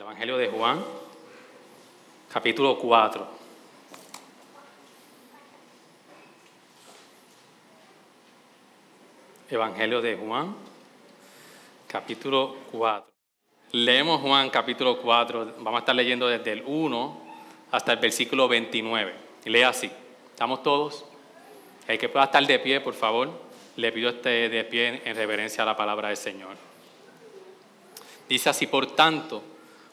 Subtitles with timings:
[0.00, 0.82] El Evangelio de Juan,
[2.32, 3.28] capítulo 4.
[9.50, 10.56] Evangelio de Juan,
[11.86, 13.12] capítulo 4.
[13.72, 17.20] Leemos Juan capítulo 4, vamos a estar leyendo desde el 1
[17.70, 19.14] hasta el versículo 29.
[19.44, 19.90] Y lee así.
[20.30, 21.04] ¿Estamos todos?
[21.86, 23.28] El que pueda estar de pie, por favor,
[23.76, 26.56] le pido este de pie en reverencia a la palabra del Señor.
[28.30, 29.49] Dice así, por tanto,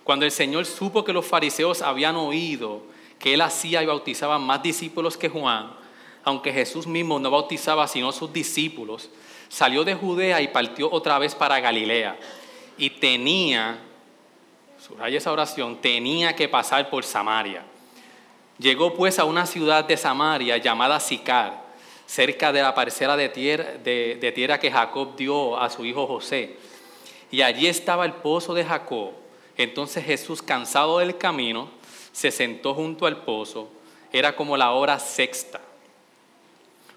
[0.07, 2.81] cuando el Señor supo que los fariseos habían oído
[3.19, 5.73] que él hacía y bautizaba más discípulos que Juan,
[6.23, 9.09] aunque Jesús mismo no bautizaba sino sus discípulos,
[9.49, 12.17] salió de Judea y partió otra vez para Galilea.
[12.77, 13.79] Y tenía,
[14.79, 17.65] subraya esa oración, tenía que pasar por Samaria.
[18.59, 21.65] Llegó pues a una ciudad de Samaria llamada Sicar,
[22.05, 26.55] cerca de la parcela de tierra, de tierra que Jacob dio a su hijo José.
[27.29, 29.26] Y allí estaba el pozo de Jacob.
[29.57, 31.69] Entonces Jesús, cansado del camino,
[32.11, 33.69] se sentó junto al pozo.
[34.13, 35.59] Era como la hora sexta.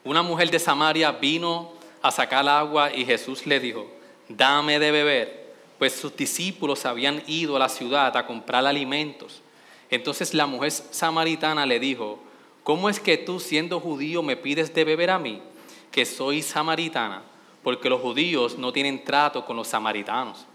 [0.05, 3.91] Una mujer de Samaria vino a sacar agua y Jesús le dijo,
[4.29, 9.43] dame de beber, pues sus discípulos habían ido a la ciudad a comprar alimentos.
[9.91, 12.19] Entonces la mujer samaritana le dijo,
[12.63, 15.43] ¿cómo es que tú siendo judío me pides de beber a mí,
[15.91, 17.23] que soy samaritana?
[17.63, 20.47] Porque los judíos no tienen trato con los samaritanos.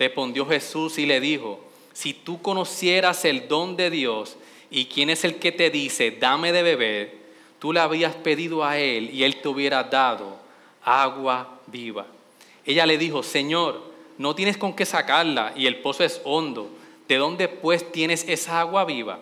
[0.00, 1.60] Respondió Jesús y le dijo,
[1.92, 4.38] si tú conocieras el don de Dios
[4.70, 7.18] y quién es el que te dice, dame de beber,
[7.58, 10.38] tú le habías pedido a él y él te hubiera dado
[10.82, 12.06] agua viva.
[12.64, 13.82] Ella le dijo, Señor,
[14.16, 16.70] no tienes con qué sacarla y el pozo es hondo.
[17.06, 19.18] ¿De dónde pues tienes esa agua viva?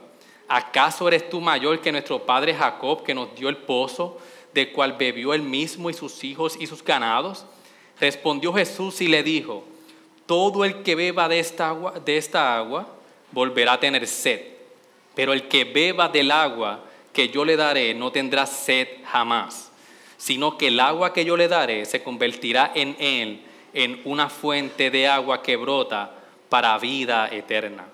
[0.46, 4.20] ¿Acaso eres tú mayor que nuestro padre Jacob que nos dio el pozo,
[4.54, 7.46] de cual bebió él mismo y sus hijos y sus ganados?
[7.98, 9.64] Respondió Jesús y le dijo,
[10.28, 12.86] todo el que beba de esta agua,
[13.32, 14.42] volverá a tener sed,
[15.14, 16.84] pero el que beba del agua
[17.14, 19.70] que yo le daré no tendrá sed jamás,
[20.18, 23.40] sino que el agua que yo le daré se convertirá en él
[23.72, 26.12] en una fuente de agua que brota
[26.50, 27.86] para vida eterna.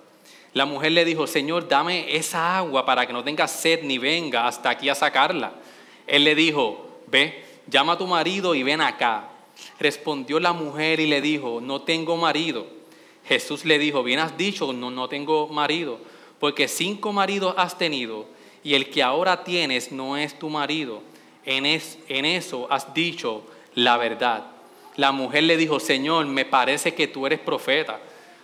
[0.55, 4.49] La mujer le dijo, Señor, dame esa agua para que no tenga sed ni venga
[4.49, 5.53] hasta aquí a sacarla.
[6.07, 9.29] Él le dijo, ve, llama a tu marido y ven acá.
[9.79, 12.67] Respondió la mujer y le dijo, no tengo marido.
[13.27, 15.99] Jesús le dijo, bien has dicho, no, no tengo marido,
[16.39, 18.27] porque cinco maridos has tenido
[18.63, 21.03] y el que ahora tienes no es tu marido.
[21.45, 23.43] En, en eso has dicho
[23.75, 24.47] la verdad.
[24.97, 28.01] La mujer le dijo, Señor, me parece que tú eres profeta.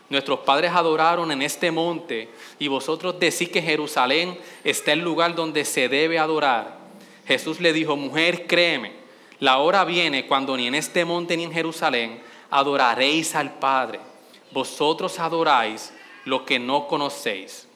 [0.09, 2.29] Nuestros padres adoraron en este monte
[2.59, 6.79] y vosotros decís que Jerusalén está el lugar donde se debe adorar.
[7.27, 9.00] Jesús le dijo, mujer, créeme
[9.41, 14.01] la hora viene cuando ni en este monte ni en Jerusalén adoraréis al Padre.
[14.53, 15.93] Vosotros adoráis
[16.27, 17.67] lo que no conocéis.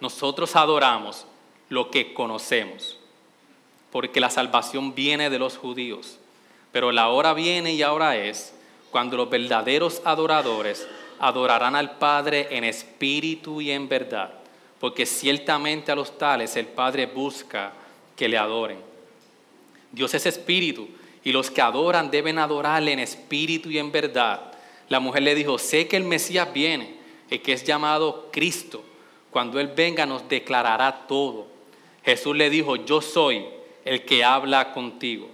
[0.00, 1.26] Nosotros adoramos
[1.68, 2.98] lo que conocemos,
[3.90, 6.18] porque la salvación viene de los judíos.
[6.72, 8.54] Pero la hora viene y ahora es
[8.90, 10.86] cuando los verdaderos adoradores
[11.18, 14.32] adorarán al Padre en espíritu y en verdad,
[14.80, 17.72] porque ciertamente a los tales el Padre busca
[18.16, 18.78] que le adoren.
[19.92, 20.88] Dios es espíritu
[21.22, 24.52] y los que adoran deben adorarle en espíritu y en verdad.
[24.88, 26.96] La mujer le dijo, sé que el Mesías viene,
[27.30, 28.82] el que es llamado Cristo.
[29.30, 31.46] Cuando Él venga nos declarará todo.
[32.04, 33.44] Jesús le dijo, yo soy
[33.84, 35.28] el que habla contigo.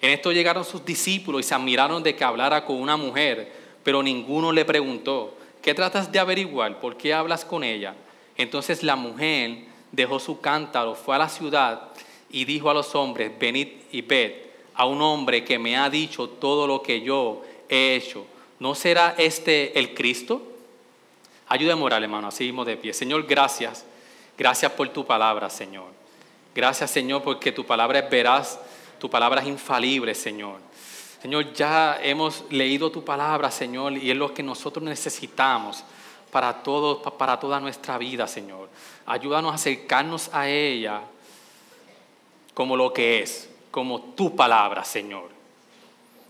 [0.00, 3.52] En esto llegaron sus discípulos y se admiraron de que hablara con una mujer,
[3.82, 6.80] pero ninguno le preguntó, ¿qué tratas de averiguar?
[6.80, 7.94] ¿Por qué hablas con ella?
[8.36, 11.90] Entonces la mujer dejó su cántaro, fue a la ciudad
[12.34, 14.32] y dijo a los hombres, venid y ved
[14.74, 18.26] a un hombre que me ha dicho todo lo que yo he hecho.
[18.58, 20.42] ¿No será este el Cristo?
[21.46, 22.92] Ayúdame a orar, hermano, así mismo de pie.
[22.92, 23.84] Señor, gracias.
[24.36, 25.86] Gracias por tu palabra, Señor.
[26.52, 28.58] Gracias, Señor, porque tu palabra es veraz,
[28.98, 30.58] tu palabra es infalible, Señor.
[31.22, 35.84] Señor, ya hemos leído tu palabra, Señor, y es lo que nosotros necesitamos
[36.32, 36.64] para,
[37.16, 38.68] para toda nuestra vida, Señor.
[39.06, 41.02] Ayúdanos a acercarnos a ella
[42.54, 45.34] como lo que es, como tu palabra, Señor.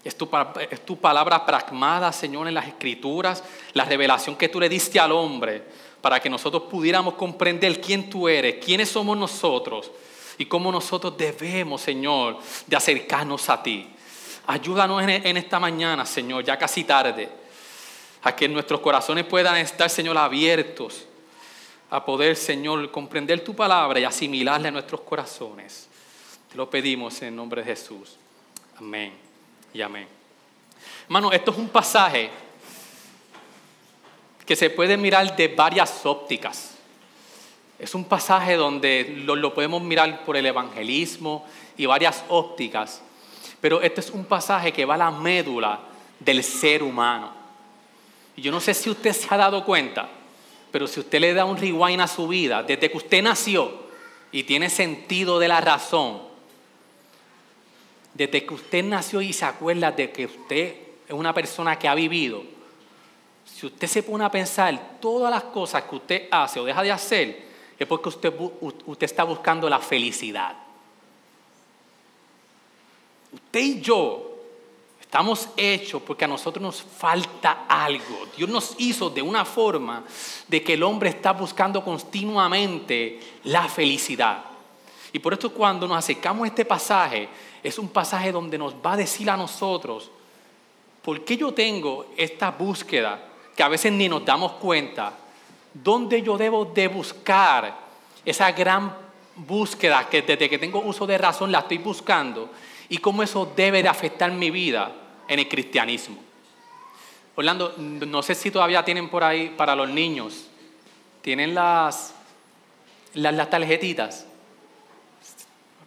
[0.02, 0.28] Es tu,
[0.70, 3.44] es tu palabra pragmada, Señor, en las escrituras,
[3.74, 5.62] la revelación que tú le diste al hombre
[6.00, 9.90] para que nosotros pudiéramos comprender quién tú eres, quiénes somos nosotros
[10.36, 13.88] y cómo nosotros debemos, Señor, de acercarnos a ti.
[14.46, 17.30] Ayúdanos en esta mañana, Señor, ya casi tarde,
[18.22, 21.06] a que nuestros corazones puedan estar, Señor, abiertos
[21.88, 25.88] a poder, Señor, comprender tu palabra y asimilarla en nuestros corazones
[26.54, 28.16] lo pedimos en nombre de Jesús.
[28.78, 29.12] Amén
[29.72, 30.06] y amén.
[31.04, 32.30] Hermano, esto es un pasaje
[34.46, 36.74] que se puede mirar de varias ópticas.
[37.78, 41.44] Es un pasaje donde lo, podemos mirar por el evangelismo
[41.76, 43.02] y varias ópticas,
[43.60, 45.80] pero este es un pasaje que va a la médula
[46.20, 47.32] del ser humano.
[48.36, 50.08] Y yo no sé si usted se ha dado cuenta,
[50.70, 53.84] pero si usted le da un rewind a su vida, desde que usted nació
[54.30, 56.33] y tiene sentido de la razón,
[58.14, 60.76] desde que usted nació y se acuerda de que usted
[61.06, 62.42] es una persona que ha vivido,
[63.44, 66.92] si usted se pone a pensar todas las cosas que usted hace o deja de
[66.92, 67.44] hacer,
[67.78, 68.32] es porque usted,
[68.86, 70.56] usted está buscando la felicidad.
[73.32, 74.30] Usted y yo
[75.00, 78.26] estamos hechos porque a nosotros nos falta algo.
[78.36, 80.04] Dios nos hizo de una forma
[80.48, 84.44] de que el hombre está buscando continuamente la felicidad.
[85.12, 87.28] Y por esto cuando nos acercamos a este pasaje,
[87.64, 90.10] es un pasaje donde nos va a decir a nosotros,
[91.02, 93.18] ¿por qué yo tengo esta búsqueda
[93.56, 95.14] que a veces ni nos damos cuenta?
[95.72, 97.74] ¿Dónde yo debo de buscar
[98.22, 98.94] esa gran
[99.34, 102.50] búsqueda que desde que tengo uso de razón la estoy buscando?
[102.90, 104.92] ¿Y cómo eso debe de afectar mi vida
[105.26, 106.18] en el cristianismo?
[107.34, 110.48] Orlando, no sé si todavía tienen por ahí para los niños,
[111.22, 112.14] tienen las,
[113.14, 114.26] las, las tarjetitas.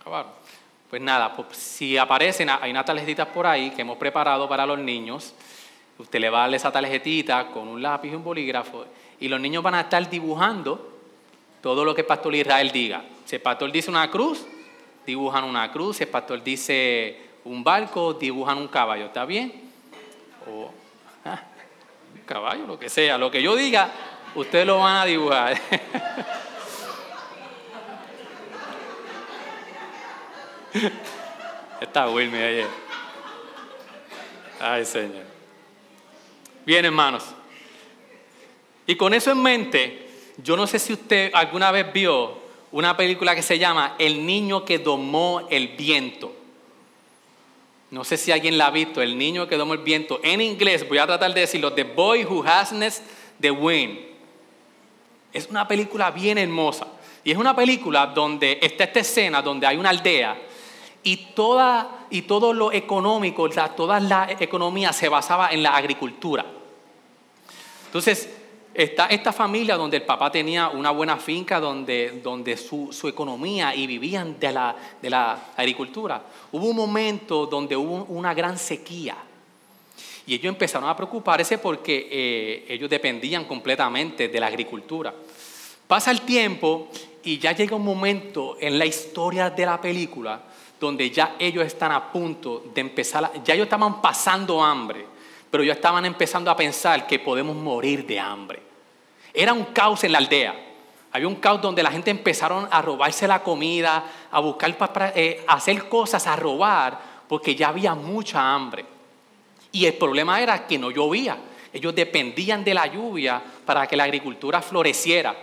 [0.02, 0.47] Acabaron.
[0.90, 4.80] Pues nada, pues si aparecen, hay unas tarjetitas por ahí que hemos preparado para los
[4.80, 5.34] niños.
[5.98, 8.86] Usted le va a dar esa tarjetita con un lápiz y un bolígrafo
[9.20, 10.94] y los niños van a estar dibujando
[11.62, 13.04] todo lo que el pastor Israel diga.
[13.26, 14.46] Si el pastor dice una cruz,
[15.06, 15.98] dibujan una cruz.
[15.98, 19.08] Si el pastor dice un barco, dibujan un caballo.
[19.08, 19.52] ¿Está bien?
[20.48, 20.72] O
[22.16, 23.18] un caballo, lo que sea.
[23.18, 23.90] Lo que yo diga,
[24.36, 25.60] ustedes lo van a dibujar.
[31.82, 32.68] Está Wilmy ayer.
[34.60, 35.26] Ay, Señor.
[36.66, 37.24] Bien, hermanos.
[38.86, 42.38] Y con eso en mente, yo no sé si usted alguna vez vio
[42.72, 46.34] una película que se llama El niño que domó el viento.
[47.90, 50.20] No sé si alguien la ha visto, El niño que domó el viento.
[50.24, 53.02] En inglés, voy a tratar de decirlo, The Boy Who Hasn't
[53.40, 54.00] the Wind.
[55.32, 56.88] Es una película bien hermosa.
[57.24, 60.38] Y es una película donde está esta escena donde hay una aldea
[61.08, 66.46] y, toda, y todo lo económico, toda la economía se basaba en la agricultura.
[67.86, 68.30] Entonces,
[68.74, 74.38] esta familia donde el papá tenía una buena finca, donde, donde su, economía y vivían
[74.38, 76.22] de la, de la agricultura.
[76.52, 79.16] Hubo un momento donde hubo una gran sequía.
[80.26, 85.14] Y ellos empezaron a preocuparse porque eh, ellos dependían completamente de la agricultura.
[85.88, 86.90] Pasa el tiempo
[87.24, 90.42] y ya llega un momento en la historia de la película
[90.80, 95.06] donde ya ellos están a punto de empezar, ya ellos estaban pasando hambre,
[95.50, 98.62] pero ya estaban empezando a pensar que podemos morir de hambre.
[99.34, 100.56] Era un caos en la aldea.
[101.12, 105.44] Había un caos donde la gente empezaron a robarse la comida, a buscar, para, eh,
[105.48, 108.86] hacer cosas, a robar, porque ya había mucha hambre.
[109.72, 111.38] Y el problema era que no llovía.
[111.72, 115.36] Ellos dependían de la lluvia para que la agricultura floreciera.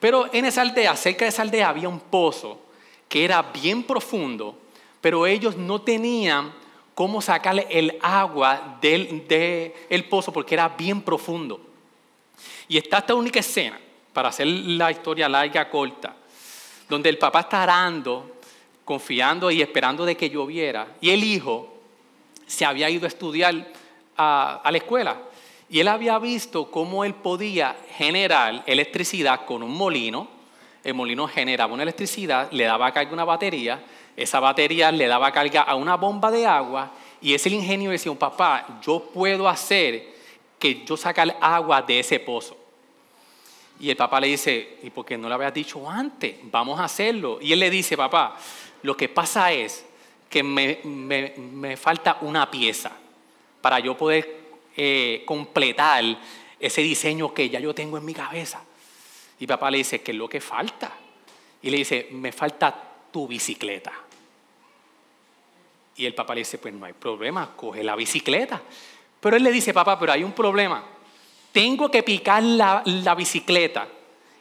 [0.00, 2.58] Pero en esa aldea, cerca de esa aldea, había un pozo
[3.08, 4.56] que era bien profundo
[5.00, 6.52] pero ellos no tenían
[6.94, 9.24] cómo sacarle el agua del
[9.88, 11.60] el pozo porque era bien profundo.
[12.68, 13.80] Y está esta única escena,
[14.12, 16.14] para hacer la historia larga, corta,
[16.88, 18.36] donde el papá está arando,
[18.84, 21.74] confiando y esperando de que lloviera, y el hijo
[22.46, 23.72] se había ido a estudiar
[24.16, 25.16] a, a la escuela.
[25.70, 30.28] Y él había visto cómo él podía generar electricidad con un molino.
[30.82, 33.82] El molino generaba una electricidad, le daba carga una batería
[34.20, 36.90] esa batería le daba carga a una bomba de agua
[37.22, 40.14] y ese ingenio decía, papá, yo puedo hacer
[40.58, 42.56] que yo saque agua de ese pozo.
[43.78, 46.36] Y el papá le dice, ¿y por qué no lo habías dicho antes?
[46.42, 47.38] Vamos a hacerlo.
[47.40, 48.36] Y él le dice, papá,
[48.82, 49.86] lo que pasa es
[50.28, 52.92] que me, falta una pieza
[53.62, 54.39] para yo poder
[54.82, 56.02] eh, completar
[56.58, 58.62] ese diseño que ya yo tengo en mi cabeza.
[59.38, 60.90] Y papá le dice, ¿qué es lo que falta?
[61.60, 62.74] Y le dice, me falta
[63.12, 63.92] tu bicicleta.
[65.96, 68.62] Y el papá le dice, pues no hay problema, coge la bicicleta.
[69.20, 70.82] Pero él le dice, papá, pero hay un problema.
[71.52, 73.86] Tengo que picar la, la bicicleta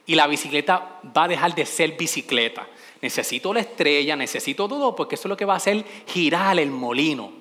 [0.05, 2.65] y la bicicleta va a dejar de ser bicicleta.
[3.01, 6.71] Necesito la estrella, necesito todo, porque eso es lo que va a hacer girar el
[6.71, 7.38] molino.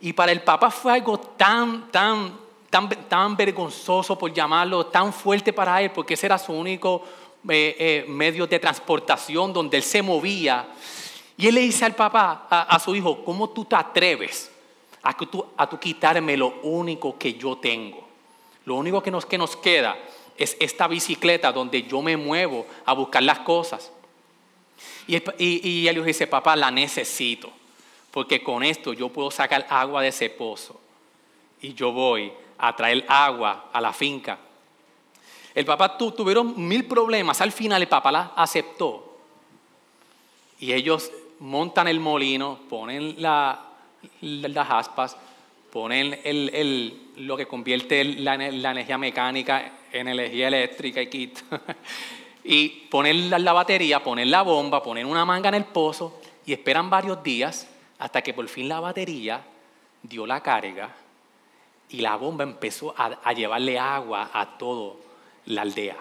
[0.00, 2.32] Y para el papá fue algo tan, tan,
[2.70, 7.02] tan, tan vergonzoso, por llamarlo, tan fuerte para él, porque ese era su único
[7.48, 10.68] eh, eh, medio de transportación donde él se movía.
[11.36, 14.50] Y él le dice al papá, a, su hijo, ¿cómo tú te atreves
[15.02, 18.06] a, tú, a tú quitarme lo único que yo tengo?
[18.64, 19.96] Lo único que nos, que nos queda
[20.36, 23.90] es esta bicicleta donde yo me muevo a buscar las cosas.
[25.06, 27.50] Y, y, y dice, papá, la necesito,
[28.10, 30.80] porque con esto yo puedo sacar agua de ese pozo.
[31.62, 34.38] Y yo voy a traer agua a la finca.
[35.54, 39.18] El papá tu, tuvieron mil problemas, al final el papá la aceptó.
[40.58, 45.16] Y ellos montan el molino, ponen las aspas,
[45.72, 46.18] ponen
[47.16, 51.42] lo que convierte la, energía mecánica en energía eléctrica y quita.
[52.44, 56.90] y ponen la, batería, ponen la bomba, ponen una manga en el pozo y esperan
[56.90, 57.68] varios días
[58.00, 59.42] hasta que por fin la batería
[60.02, 60.90] dio la carga
[61.90, 64.94] y la bomba empezó a, a llevarle agua a toda
[65.46, 65.98] la aldea,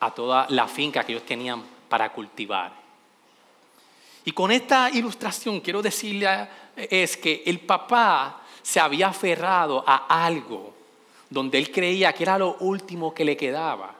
[0.00, 2.72] a toda la finca que ellos tenían para cultivar.
[4.24, 10.72] Y con esta ilustración quiero decirle es que el papá se había aferrado a algo
[11.32, 13.94] donde él creía que era lo último que le quedaba.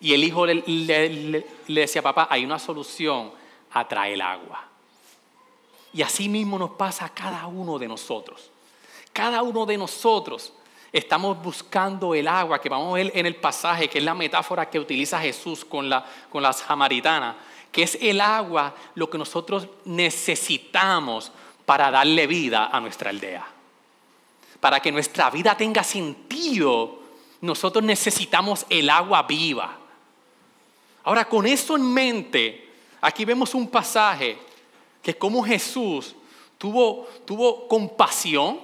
[0.00, 1.44] Y el hijo le, le,
[1.80, 3.32] decía, papá, hay una solución,
[3.72, 4.65] atrae el agua.
[5.96, 8.50] Y así mismo nos pasa a cada uno de nosotros.
[9.14, 10.52] Cada uno de nosotros
[10.92, 14.68] estamos buscando el agua, que vamos a ver en el pasaje, que es la metáfora
[14.68, 17.36] que utiliza Jesús con, la, con las samaritanas,
[17.72, 21.32] que es el agua lo que nosotros necesitamos
[21.64, 23.46] para darle vida a nuestra aldea.
[24.60, 26.98] Para que nuestra vida tenga sentido,
[27.40, 29.78] nosotros necesitamos el agua viva.
[31.04, 32.68] Ahora, con eso en mente,
[33.00, 34.44] aquí vemos un pasaje
[35.06, 36.16] que como Jesús
[36.58, 38.58] tuvo, tuvo compasión.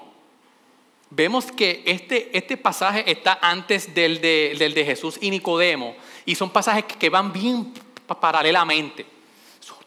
[1.08, 5.94] Vemos que este, este pasaje está antes del de, del de Jesús y Nicodemo.
[6.26, 7.72] Y son pasajes que van bien
[8.18, 9.06] paralelamente.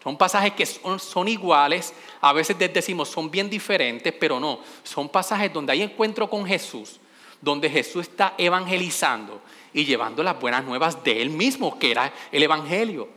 [0.02, 4.60] Son pasajes que son, iguales, a veces decimos son bien diferentes, pero no.
[4.82, 7.00] Son pasajes donde hay encuentro con Jesús,
[7.38, 9.42] donde Jesús está evangelizando
[9.74, 13.10] y llevando las buenas nuevas de Él mismo, que era el Evangelio.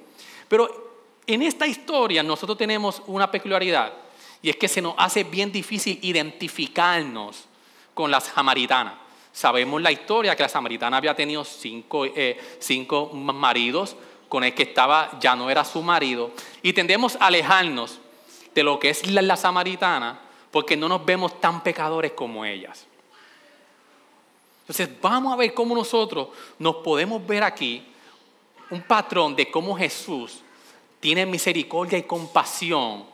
[0.50, 0.88] Pero
[1.33, 3.93] en esta historia nosotros tenemos una peculiaridad,
[4.41, 7.45] y es que se nos hace bien difícil identificarnos
[7.93, 8.93] con las samaritanas.
[9.31, 13.95] Sabemos la historia que la samaritana había tenido cinco, eh, cinco maridos,
[14.27, 16.31] con el que estaba ya no era su marido.
[16.63, 18.00] Y tendemos a alejarnos
[18.55, 20.19] de lo que es la, samaritana
[20.51, 22.88] porque no nos vemos tan pecadores como ellas.
[24.62, 27.83] Entonces vamos a ver cómo nosotros nos podemos ver aquí
[28.71, 30.41] un patrón de cómo Jesús
[31.00, 33.06] tiene misericordia y compasión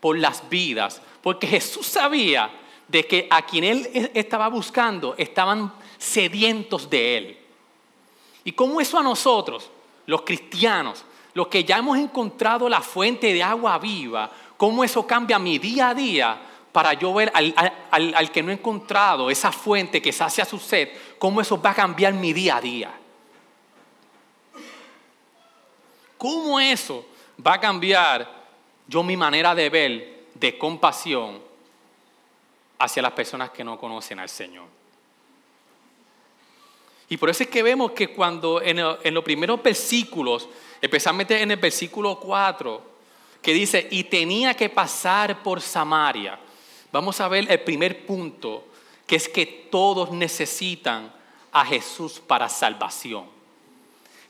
[0.00, 2.50] por las vidas, porque Jesús sabía
[2.88, 7.38] de que a quien él estaba buscando estaban sedientos de él.
[8.44, 9.70] Y cómo eso a nosotros
[10.06, 11.04] los cristianos,
[11.34, 15.90] los que ya hemos encontrado la fuente de agua viva, cómo eso cambia mi día
[15.90, 16.40] a día
[16.70, 21.40] para yo ver al, que no he encontrado esa fuente que sacia su sed, cómo
[21.40, 22.90] eso va a cambiar mi día a día.
[26.18, 27.04] ¿Cómo eso
[27.44, 28.46] va a cambiar
[28.86, 31.40] yo mi manera de ver de compasión
[32.78, 34.76] hacia las personas que no conocen al Señor?
[37.08, 38.82] Y por eso es que vemos que cuando en,
[39.14, 40.48] los primeros versículos,
[40.80, 42.96] especialmente en el versículo 4,
[43.40, 46.38] que dice, y tenía que pasar por Samaria,
[46.90, 48.64] vamos a ver el primer punto,
[49.06, 51.12] que es que todos necesitan
[51.52, 53.26] a Jesús para salvación.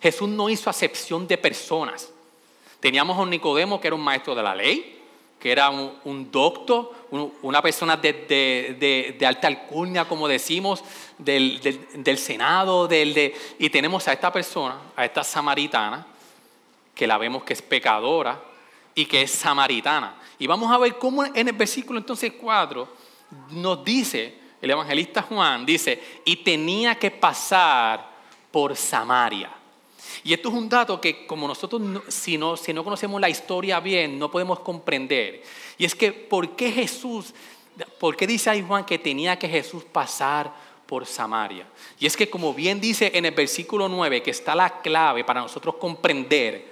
[0.03, 2.13] Jesús no hizo acepción de personas.
[2.87, 5.02] Teníamos a un Nicodemo que era un maestro de la ley,
[5.40, 6.93] que era un, doctor,
[7.43, 10.85] una persona de, alta alcurnia, como decimos,
[11.19, 16.07] del, Senado, del, y tenemos a esta persona, a esta samaritana,
[16.95, 18.40] que la vemos que es pecadora
[18.95, 20.21] y que es samaritana.
[20.38, 22.88] Y vamos a ver cómo en el versículo entonces 4
[23.50, 28.11] nos dice, el evangelista Juan dice, y tenía que pasar
[28.52, 29.50] por Samaria.
[30.25, 33.81] Y esto es un dato que como nosotros, si no, si no conocemos la historia
[33.81, 35.43] bien, no podemos comprender.
[35.79, 37.35] Y es que, ¿por qué Jesús,
[37.99, 40.53] por qué dice ahí Juan que tenía que Jesús pasar
[40.87, 41.67] por Samaria?
[41.99, 45.41] Y es que como bien dice en el versículo 9, que está la clave para
[45.41, 46.67] nosotros comprender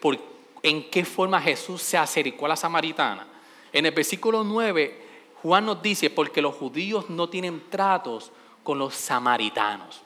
[0.00, 0.18] por,
[0.62, 3.26] en qué forma Jesús se acercó a la samaritana.
[3.72, 5.04] En el versículo 9,
[5.42, 10.00] Juan nos dice, porque los judíos no tienen tratos con los samaritanos.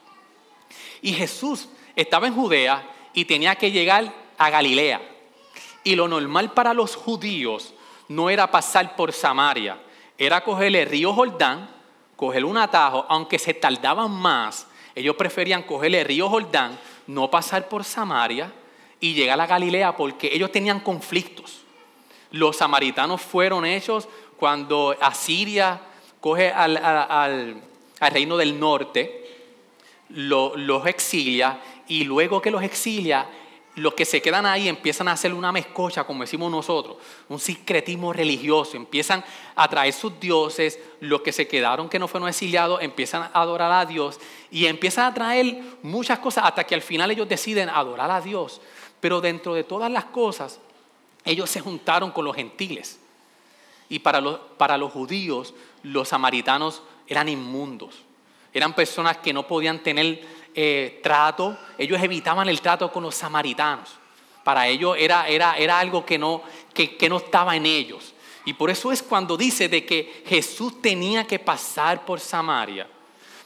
[1.00, 5.02] Y Jesús estaba en Judea y tenía que llegar a Galilea.
[5.82, 7.74] Y lo normal para los judíos
[8.06, 9.78] no era pasar por Samaria,
[10.16, 11.68] era coger el río Jordán,
[12.14, 16.78] coger un atajo, aunque se tardaban más, ellos preferían coger el río Jordán,
[17.08, 18.52] no pasar por Samaria
[19.00, 21.62] y llegar a Galilea porque ellos tenían conflictos.
[22.30, 25.80] Los samaritanos fueron hechos cuando Asiria
[26.20, 27.62] coge al, al
[28.12, 29.18] reino del norte
[30.10, 33.28] los exilia y luego que los exilia,
[33.78, 36.96] los que se quedan ahí empiezan a hacer una mezcocha, como decimos nosotros,
[37.28, 42.28] un secretismo religioso, empiezan a traer sus dioses, los que se quedaron que no fueron
[42.28, 44.18] exiliados empiezan a adorar a Dios
[44.50, 48.60] y empiezan a traer muchas cosas hasta que al final ellos deciden adorar a Dios.
[49.00, 50.58] Pero dentro de todas las cosas,
[51.24, 52.98] ellos se juntaron con los gentiles.
[53.88, 58.02] Y para los, para los judíos, los samaritanos eran inmundos.
[58.52, 60.20] Eran personas que no podían tener
[60.60, 63.90] eh, trato, ellos evitaban el trato con los samaritanos.
[64.42, 66.42] Para ellos era, era, era algo que no,
[66.74, 68.12] que, que no estaba en ellos.
[68.44, 72.88] Y por eso es cuando dice de que Jesús tenía que pasar por Samaria.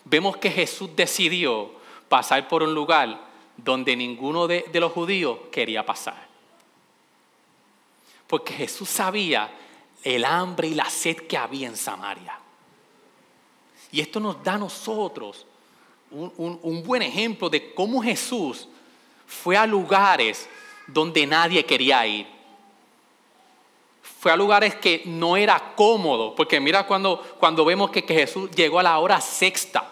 [0.07, 1.73] Vemos que Jesús decidió
[2.09, 3.21] pasar por un lugar
[3.59, 6.27] donde ninguno de, de los judíos quería pasar.
[8.27, 9.53] Porque Jesús sabía
[10.03, 12.39] el hambre y la sed que había en Samaria.
[13.91, 15.45] Y esto nos da a nosotros
[16.13, 18.69] un, buen ejemplo de cómo Jesús
[19.27, 20.49] fue a lugares
[20.87, 22.27] donde nadie quería ir.
[24.21, 28.51] Fue a lugares que no era cómodo, porque mira cuando, cuando vemos que, que Jesús
[28.51, 29.89] llegó a la hora sexta.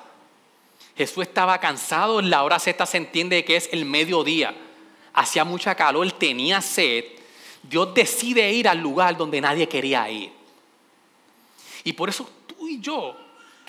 [0.97, 4.55] Jesús estaba cansado, en la hora sexta se entiende que es el mediodía.
[5.15, 7.05] Hacía mucha calor, tenía sed.
[7.62, 10.33] Dios decide ir al lugar donde nadie quería ir.
[11.85, 13.17] Y por eso tú y yo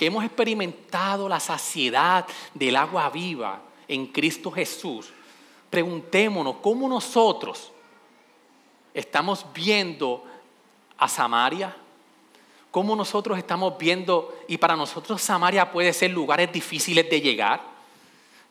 [0.02, 5.14] que hemos experimentado la saciedad del agua viva en Cristo Jesús,
[5.70, 7.72] preguntémonos cómo nosotros
[8.96, 10.26] estamos viendo
[10.98, 11.78] a Samaria,
[12.72, 17.62] cómo nosotros estamos viendo, y para nosotros Samaria puede ser lugares difíciles de llegar,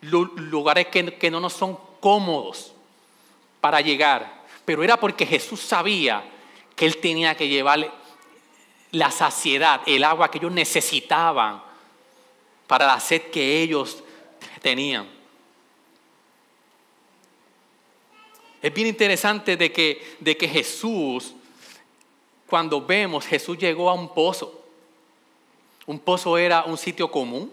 [0.03, 2.75] lugares que, que no nos son cómodos
[3.61, 6.23] para llegar, pero era porque Jesús sabía
[6.77, 7.91] que Él tenía que llevarle
[8.93, 11.63] la saciedad, el agua que ellos necesitaban
[12.67, 14.03] para la sed que ellos
[14.61, 15.09] tenían.
[18.63, 21.35] Es bien interesante de que, de que Jesús,
[22.47, 24.63] cuando vemos, Jesús llegó a un pozo.
[25.87, 27.51] Un pozo era un sitio común.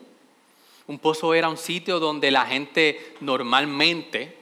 [0.86, 4.36] Un pozo era un sitio donde la gente normalmente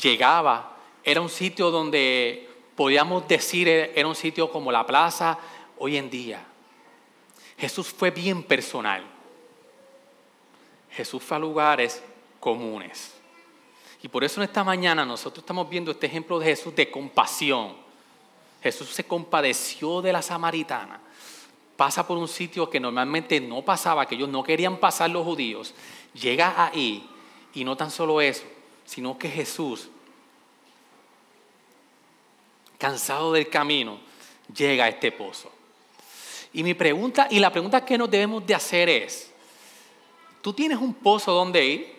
[0.00, 0.76] llegaba.
[1.02, 5.38] Era un sitio donde podíamos decir, era un sitio como la plaza
[5.78, 6.44] hoy en día.
[7.58, 9.04] Jesús fue bien personal.
[10.90, 12.02] Jesús fue a lugares
[12.40, 13.14] comunes.
[14.02, 17.74] Y por eso en esta mañana nosotros estamos viendo este ejemplo de Jesús de compasión.
[18.62, 21.00] Jesús se compadeció de la samaritana.
[21.76, 25.74] Pasa por un sitio que normalmente no pasaba, que ellos no querían pasar los judíos.
[26.14, 27.08] Llega ahí
[27.52, 28.44] y no tan solo eso,
[28.84, 29.88] sino que Jesús,
[32.78, 33.98] cansado del camino,
[34.54, 35.55] llega a este pozo.
[36.56, 39.30] Y mi pregunta, y la pregunta que nos debemos de hacer es,
[40.40, 41.94] ¿tú tienes un pozo donde ir?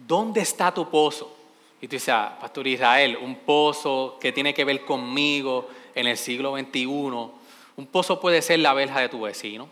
[0.00, 1.32] ¿Dónde está tu pozo?
[1.80, 6.16] Y tú dices, ah, Pastor Israel, un pozo que tiene que ver conmigo en el
[6.16, 6.86] siglo XXI.
[6.86, 9.68] Un pozo puede ser la verja de tu vecino.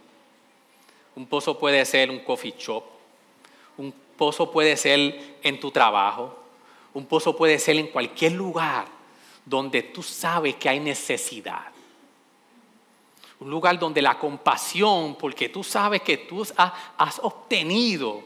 [1.17, 2.85] Un pozo puede ser un coffee shop.
[3.77, 6.33] Un pozo puede ser en tu trabajo.
[6.95, 8.96] Un pozo puede ser en cualquier lugar
[9.47, 11.69] donde tú sabes que hay necesidad.
[13.39, 18.23] Un lugar donde la compasión, porque tú sabes que tú has, obtenido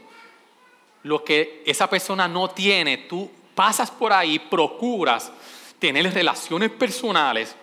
[1.02, 5.30] lo que esa persona no tiene, tú pasas por ahí, procuras
[5.78, 7.54] tener relaciones personales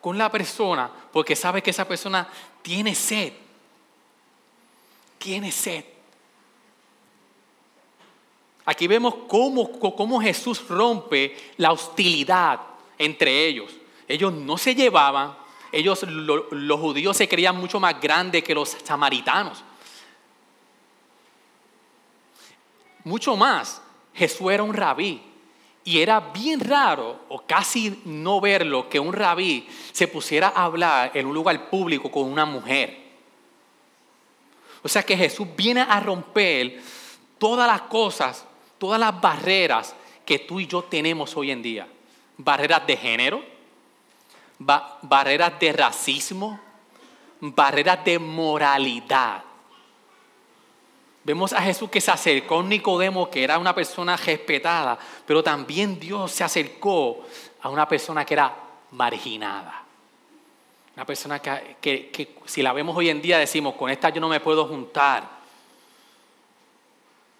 [0.00, 2.28] con la persona porque sabes que esa persona
[2.62, 3.32] tiene sed.
[5.18, 5.84] Tiene sed.
[8.68, 12.60] Aquí vemos cómo, Jesús rompe la hostilidad
[12.98, 13.72] entre ellos.
[14.08, 15.36] Ellos no se llevaban,
[15.70, 19.62] ellos, los judíos se creían mucho más grandes que los samaritanos.
[23.04, 23.80] Mucho más,
[24.12, 25.22] Jesús era un rabí.
[25.84, 31.12] Y era bien raro, o casi no verlo, que un rabí se pusiera a hablar
[31.14, 32.98] en un lugar público con una mujer.
[34.82, 36.82] O sea que Jesús viene a romper
[37.38, 38.45] todas las cosas
[38.78, 41.86] todas las barreras que tú y yo tenemos hoy en día.
[42.36, 43.42] Barreras de género,
[44.58, 46.60] barreras de racismo,
[47.40, 49.42] barreras de moralidad.
[51.24, 55.98] Vemos a Jesús que se acercó a Nicodemo, que era una persona respetada, pero también
[55.98, 57.24] Dios se acercó
[57.62, 58.54] a una persona que era
[58.92, 59.82] marginada.
[60.94, 64.28] Una persona que, que si la vemos hoy en día decimos, con esta yo no
[64.28, 65.35] me puedo juntar.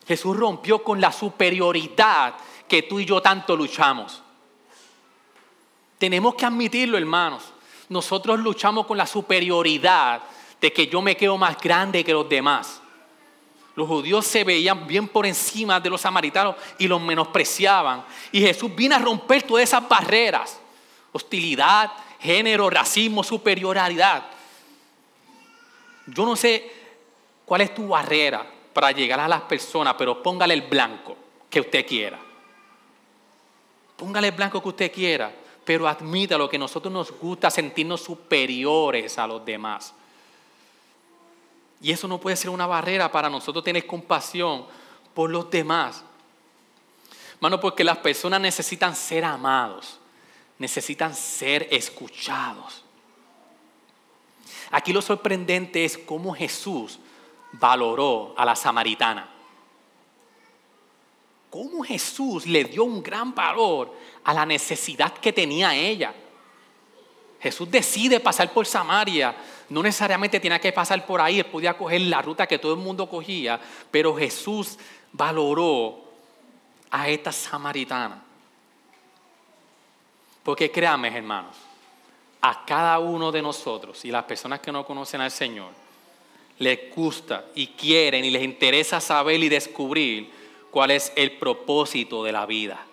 [0.07, 2.35] Jesús rompió con la superioridad
[2.69, 4.23] que tú y yo tanto luchamos.
[5.99, 7.43] Tenemos que admitirlo, hermanos.
[7.89, 10.23] Nosotros luchamos con la superioridad
[10.61, 12.81] de que yo me quedo más grande que los demás.
[13.75, 18.05] Los judíos se veían bien por encima de los samaritanos y los menospreciaban.
[18.33, 20.59] Y Jesús vino a romper todas esas barreras.
[21.13, 24.25] Hostilidad, género, racismo, superioridad.
[26.07, 26.73] Yo no sé
[27.45, 31.17] cuál es tu barrera para llegar a las personas, pero póngale el blanco
[31.49, 32.19] que usted quiera.
[33.97, 35.35] Póngale el blanco que usted quiera,
[35.65, 39.95] pero admita lo que nosotros nos gusta sentirnos superiores a los demás.
[41.81, 44.67] Y eso no puede ser una barrera para nosotros tener compasión
[45.15, 46.05] por los demás.
[47.37, 49.99] Hermano, porque las personas necesitan ser amados,
[50.59, 52.85] necesitan ser escuchados.
[54.71, 56.99] Aquí lo sorprendente es cómo Jesús
[57.59, 59.29] valoró a la samaritana.
[61.51, 63.93] Cómo Jesús le dio un gran valor
[64.25, 66.15] a la necesidad que tenía ella.
[67.41, 69.37] Jesús decide pasar por Samaria
[69.69, 72.79] no necesariamente tenía que pasar por ahí, él podía coger la ruta que todo el
[72.79, 74.79] mundo cogía, pero Jesús
[75.13, 76.05] valoró
[76.91, 78.23] a esta samaritana.
[80.45, 81.57] Porque créanme, hermanos,
[82.41, 85.71] a cada uno de nosotros y las personas que no conocen al Señor,
[86.59, 90.31] les gusta y quieren y les interesa saber y descubrir
[90.71, 92.85] cuál es el propósito de la vida.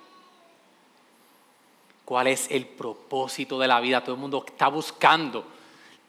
[2.06, 4.04] ¿Cuál es el propósito de la vida?
[4.04, 5.46] Todo el mundo está buscando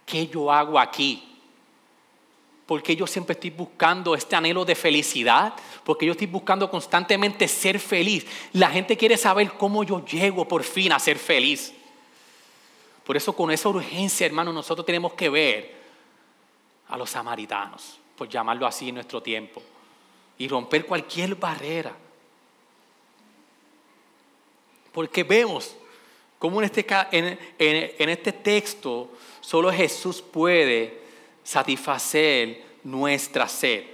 [0.06, 1.22] ¿qué yo hago aquí?
[2.66, 5.52] Porque yo siempre estoy buscando este anhelo de felicidad,
[5.84, 8.26] porque yo estoy buscando constantemente ser feliz.
[8.52, 11.74] La gente quiere saber cómo yo llego por fin a ser feliz.
[13.04, 15.83] Por eso con esa urgencia, hermano, nosotros tenemos que ver
[16.94, 19.60] a los samaritanos, por llamarlo así en nuestro tiempo,
[20.38, 21.92] y romper cualquier barrera.
[24.92, 25.74] Porque vemos
[26.38, 26.86] cómo en este,
[27.98, 29.10] en este texto
[29.44, 31.00] Solo Jesús puede
[31.42, 33.84] satisfacer nuestra sed.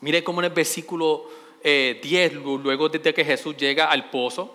[0.00, 1.28] Mire cómo en el versículo
[1.62, 4.54] 10, eh, luego de que Jesús llega al pozo,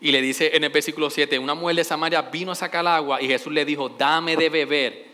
[0.00, 3.22] y le dice en el versículo 7, una mujer de Samaria vino a sacar agua
[3.22, 5.06] y Jesús le dijo, dame de beber,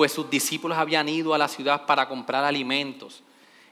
[0.00, 3.22] pues sus discípulos habían ido a la ciudad para comprar alimentos.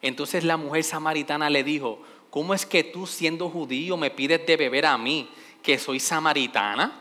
[0.03, 4.59] Entonces la mujer samaritana le dijo, ¿cómo es que tú siendo judío me pides de
[4.59, 5.31] beber a mí,
[5.63, 7.01] que soy samaritana?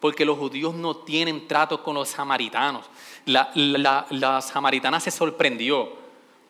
[0.00, 2.84] porque los judíos no tienen trato con los samaritanos.
[3.26, 5.92] La, samaritana se sorprendió.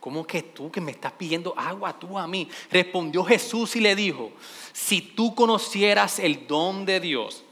[0.00, 2.48] ¿Cómo que tú que me estás pidiendo agua tú a mí?
[2.70, 4.32] Respondió Jesús y le dijo,
[4.72, 7.44] si tú conocieras el don de Dios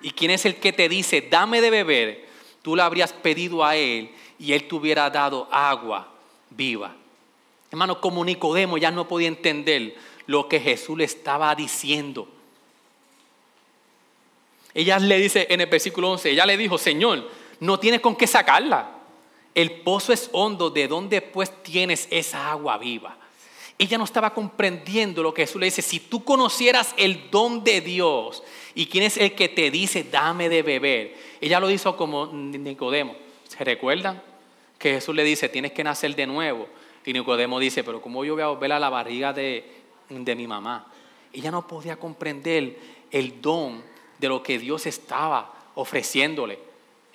[0.00, 2.29] y quién es el que te dice, dame de beber,
[2.62, 6.08] tú le habrías pedido a él y él te hubiera dado agua
[6.50, 6.94] viva.
[7.70, 9.94] Hermano, como Nicodemo ya no podía entender
[10.26, 12.28] lo que Jesús le estaba diciendo.
[14.74, 17.28] Ella le dice en el versículo 11, ella le dijo, Señor,
[17.60, 18.90] no tienes con qué sacarla.
[19.54, 23.16] El pozo es hondo, ¿de dónde pues tienes esa agua viva?
[23.78, 25.82] Ella no estaba comprendiendo lo que Jesús le dice.
[25.82, 28.42] Si tú conocieras el don de Dios
[28.74, 31.16] y quién es el que te dice, dame de beber.
[31.40, 33.16] Ella lo hizo como Nicodemo.
[33.48, 34.22] ¿Se recuerdan?
[34.78, 36.68] Que Jesús le dice, tienes que nacer de nuevo.
[37.04, 39.64] Y Nicodemo dice, pero ¿cómo yo voy a volver a la barriga de,
[40.08, 40.86] de mi mamá?
[41.32, 42.78] Ella no podía comprender
[43.10, 43.82] el don
[44.18, 46.58] de lo que Dios estaba ofreciéndole.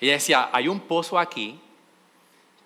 [0.00, 1.58] Ella decía, hay un pozo aquí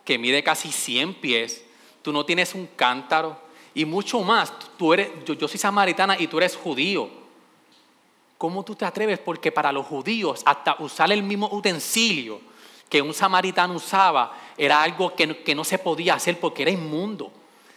[0.05, 1.65] que mide casi 100 pies,
[2.03, 3.39] tú no tienes un cántaro
[3.75, 7.20] y mucho más, tú eres, yo, yo soy samaritana y tú eres judío.
[8.41, 9.19] ¿Cómo tú te atreves?
[9.19, 12.41] Porque para los judíos hasta usar el mismo utensilio
[12.89, 17.31] que un samaritano usaba era algo que, que no se podía hacer porque era inmundo.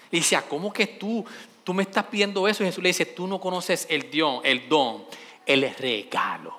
[0.09, 1.25] Y decía, ¿cómo que tú,
[1.65, 2.63] tú me estás pidiendo eso?
[2.63, 5.03] Y Jesús le dice, tú no conoces el don, el don
[5.45, 6.55] el regalo.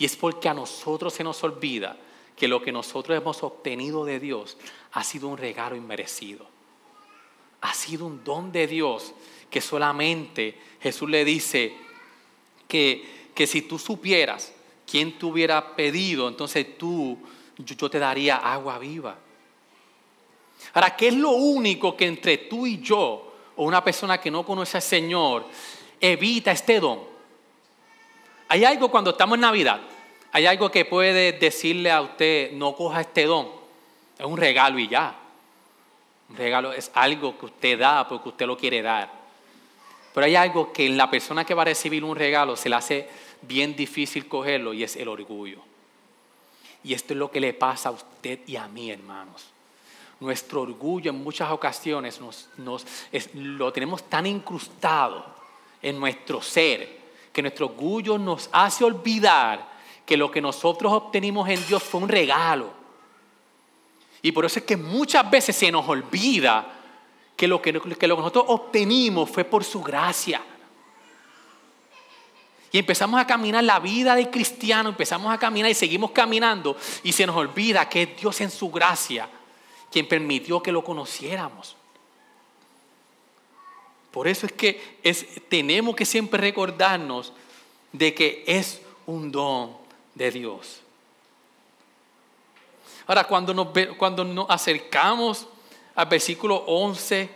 [0.00, 1.96] Y es porque a nosotros se nos olvida
[2.34, 4.56] que lo que nosotros hemos obtenido de Dios
[4.90, 6.44] ha sido un regalo inmerecido.
[7.60, 9.14] Ha sido un don de Dios
[9.48, 11.91] que solamente Jesús le dice
[12.72, 14.52] que, si tú supieras
[14.90, 17.18] quién te hubiera pedido, entonces tú,
[17.58, 19.16] yo te daría agua viva.
[20.72, 24.44] Ahora, ¿qué es lo único que entre tú y yo, o una persona que no
[24.46, 25.44] conoce al Señor,
[26.00, 27.00] evita este don?
[28.48, 29.80] Hay algo cuando estamos en Navidad,
[30.30, 33.48] hay algo que puede decirle a usted, no coja este don.
[34.18, 35.14] Es un regalo y ya.
[36.30, 39.21] Un regalo es algo que usted da porque usted lo quiere dar.
[40.12, 42.76] Pero hay algo que en la persona que va a recibir un regalo se le
[42.76, 43.08] hace
[43.42, 45.60] bien difícil cogerlo y es el orgullo.
[46.84, 49.46] Y esto es lo que le pasa a usted y a mí, hermanos.
[50.20, 52.48] Nuestro orgullo en muchas ocasiones nos,
[53.34, 55.24] lo tenemos tan incrustado
[55.80, 57.00] en nuestro ser
[57.32, 59.72] que nuestro orgullo nos hace olvidar
[60.04, 62.70] que lo que nosotros obtenimos en Dios fue un regalo.
[64.20, 66.81] Y por eso es que muchas veces se nos olvida
[67.42, 70.40] que lo que, nosotros obtenimos fue por su gracia.
[72.70, 77.10] Y empezamos a caminar la vida del cristiano, empezamos a caminar y seguimos caminando y
[77.10, 79.28] se nos olvida que es Dios en su gracia
[79.90, 81.74] quien permitió que lo conociéramos.
[84.12, 87.32] Por eso es que tenemos que siempre recordarnos
[87.90, 89.76] de que es un don
[90.14, 90.80] de Dios.
[93.08, 93.66] Ahora, cuando nos,
[93.98, 95.48] cuando nos acercamos
[95.94, 97.28] al versículo 11,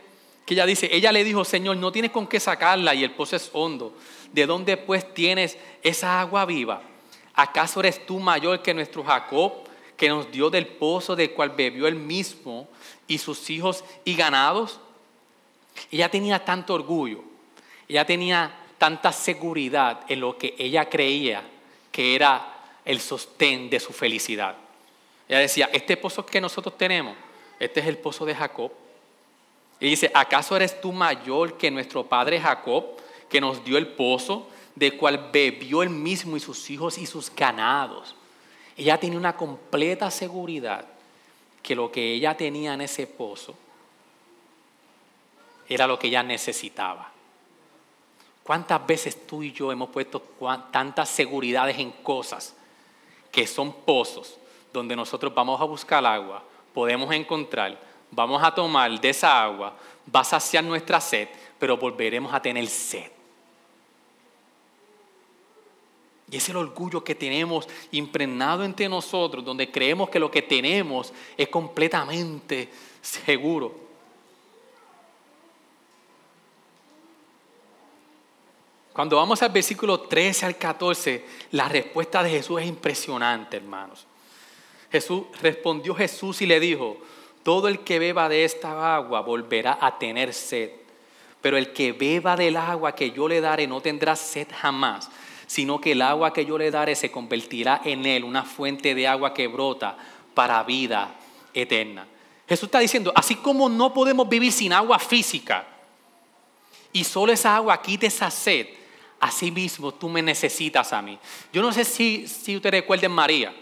[0.44, 3.36] que ella dice, ella le dijo, Señor, no tienes con qué sacarla y el pozo
[3.36, 3.96] es hondo.
[4.32, 6.82] ¿De dónde pues tienes esa agua viva?
[7.34, 9.52] ¿Acaso eres tú mayor que nuestro Jacob,
[9.96, 12.68] que nos dio del pozo del cual bebió él mismo
[13.06, 14.80] y sus hijos y ganados?
[15.90, 17.22] Ella tenía tanto orgullo,
[17.88, 21.42] ella tenía tanta seguridad en lo que ella creía
[21.96, 24.54] que era el sostén de su felicidad.
[25.28, 27.16] Ella decía, este pozo que nosotros tenemos,
[27.58, 28.70] este es el pozo de Jacob.
[29.80, 32.84] Y dice, ¿acaso eres tú mayor que nuestro padre Jacob,
[33.28, 37.34] que nos dio el pozo, de cual bebió él mismo y sus hijos y sus
[37.34, 38.14] ganados?
[38.76, 40.84] Ella tenía una completa seguridad
[41.62, 43.54] que lo que ella tenía en ese pozo
[45.68, 47.10] era lo que ella necesitaba.
[48.42, 50.22] ¿Cuántas veces tú y yo hemos puesto
[50.70, 52.54] tantas seguridades en cosas
[53.32, 54.36] que son pozos
[54.72, 56.44] donde nosotros vamos a buscar agua,
[56.76, 59.74] podemos encontrar, vamos a tomar de esa agua,
[60.14, 61.26] va a saciar nuestra sed,
[61.58, 63.10] pero volveremos a tener sed?
[66.30, 71.14] Y es el orgullo que tenemos impregnado entre nosotros, donde creemos que lo que tenemos
[71.34, 72.68] es completamente
[73.00, 73.74] seguro.
[78.92, 84.06] Cuando vamos al versículo 13 al 14, la respuesta de Jesús es impresionante, hermanos.
[84.90, 86.98] Jesús respondió Jesús y le dijo,
[87.42, 90.70] todo el que beba de esta agua volverá a tener sed,
[91.40, 95.08] pero el que beba del agua que yo le daré no tendrá sed jamás,
[95.46, 99.06] sino que el agua que yo le daré se convertirá en él una fuente de
[99.06, 99.96] agua que brota
[100.34, 101.14] para vida
[101.54, 102.06] eterna.
[102.48, 105.66] Jesús está diciendo, así como no podemos vivir sin agua física
[106.92, 108.66] y solo esa agua quite esa sed,
[109.20, 111.18] así mismo tú me necesitas a mí.
[111.52, 113.54] Yo no sé si, si ustedes recuerden María,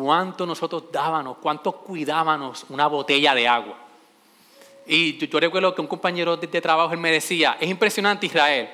[0.00, 3.76] cuánto nosotros dábamos, cuánto cuidábamos una botella de agua.
[4.86, 8.70] Y yo, recuerdo que un compañero de, trabajo él me decía, es impresionante Israel,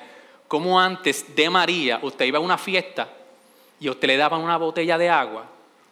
[0.47, 3.09] como antes de María usted iba a una fiesta
[3.77, 5.45] y usted le daban una botella de agua,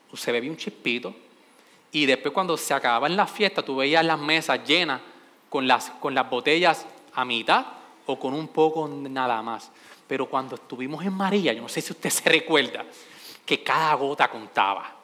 [0.10, 1.14] usted bebía un chispito
[1.92, 5.02] y después cuando se acababan las fiestas tú veías las mesas llenas
[5.50, 7.66] con las, con las botellas a mitad
[8.06, 9.70] o con un poco nada más.
[10.08, 12.86] Pero cuando estuvimos en María, yo no sé si usted se recuerda,
[13.46, 14.95] que cada gota contaba.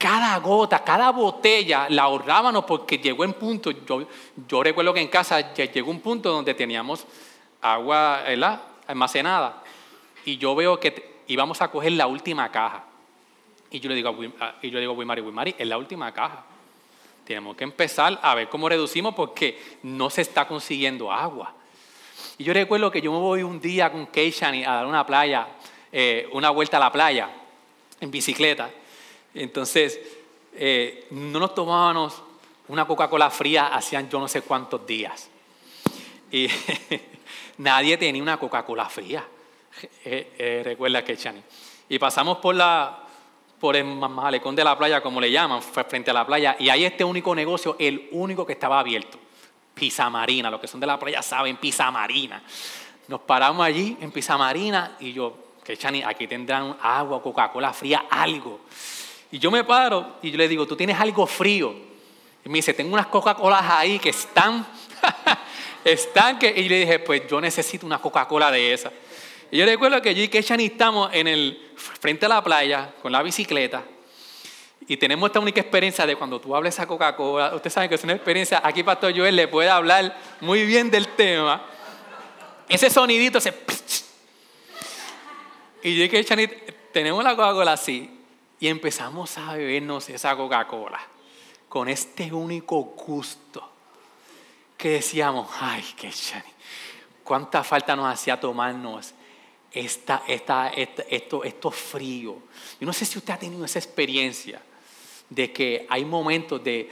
[0.00, 4.08] Cada gota, cada botella la ahorrábamos porque llegó en punto, yo,
[4.48, 7.06] yo recuerdo que en casa llegó un punto donde teníamos
[7.60, 8.22] agua
[8.86, 9.62] almacenada
[10.24, 12.84] y yo veo que íbamos a coger la última caja.
[13.70, 14.08] Y yo le digo
[14.40, 16.46] a, y yo le digo a Wimari, Wimari, es la última caja.
[17.26, 21.52] Tenemos que empezar a ver cómo reducimos porque no se está consiguiendo agua.
[22.38, 25.46] Y yo recuerdo que yo me voy un día con Keishani a dar una playa,
[25.92, 27.28] eh, una vuelta a la playa
[28.00, 28.70] en bicicleta.
[29.34, 30.00] Entonces,
[30.54, 32.22] eh, no nos tomábamos
[32.68, 35.28] una Coca-Cola fría hacían yo no sé cuántos días.
[36.30, 36.48] Y
[37.58, 39.26] nadie tenía una Coca-Cola fría.
[40.04, 41.42] Eh, recuerda Keishani.
[41.88, 43.04] Y pasamos por la,
[43.60, 46.84] por el malecón de la playa, como le llaman, frente a la playa, y hay
[46.84, 49.18] este único negocio, el único que estaba abierto.
[49.74, 52.42] Pisa Marina, los que son de la playa saben, Pisa Marina.
[53.08, 58.06] Nos paramos allí en Pisa Marina y yo, que Chani, aquí tendrán agua, Coca-Cola fría,
[58.08, 58.60] algo.
[59.32, 61.74] Y yo me paro y yo le digo, ¿tú tienes algo frío?
[62.44, 64.66] Y me dice, tengo unas Coca-Colas ahí que están,
[65.84, 66.48] están que...
[66.48, 68.90] Y le dije, pues yo necesito una Coca-Cola de esa.
[69.50, 73.12] Y yo recuerdo que yo y Keshani estamos en el frente a la playa con
[73.12, 73.82] la bicicleta
[74.86, 78.02] y tenemos esta única experiencia de cuando tú hables a Coca-Cola, ustedes saben que es
[78.02, 81.64] una experiencia, aquí Pastor Joel le puede hablar muy bien del tema.
[82.68, 83.54] Ese sonidito, ese...
[85.82, 88.19] Y yo y que tenemos la Coca-Cola así
[88.60, 91.00] y empezamos a bebernos esa Coca-Cola
[91.68, 93.66] con este único gusto
[94.76, 96.48] que decíamos, ay, que Chani,
[97.24, 99.14] cuánta falta nos hacía tomarnos
[99.72, 102.38] esta, esta, esto, esto frío.
[102.80, 104.60] Yo no sé si usted ha tenido esa experiencia
[105.28, 106.90] de que hay momentos de,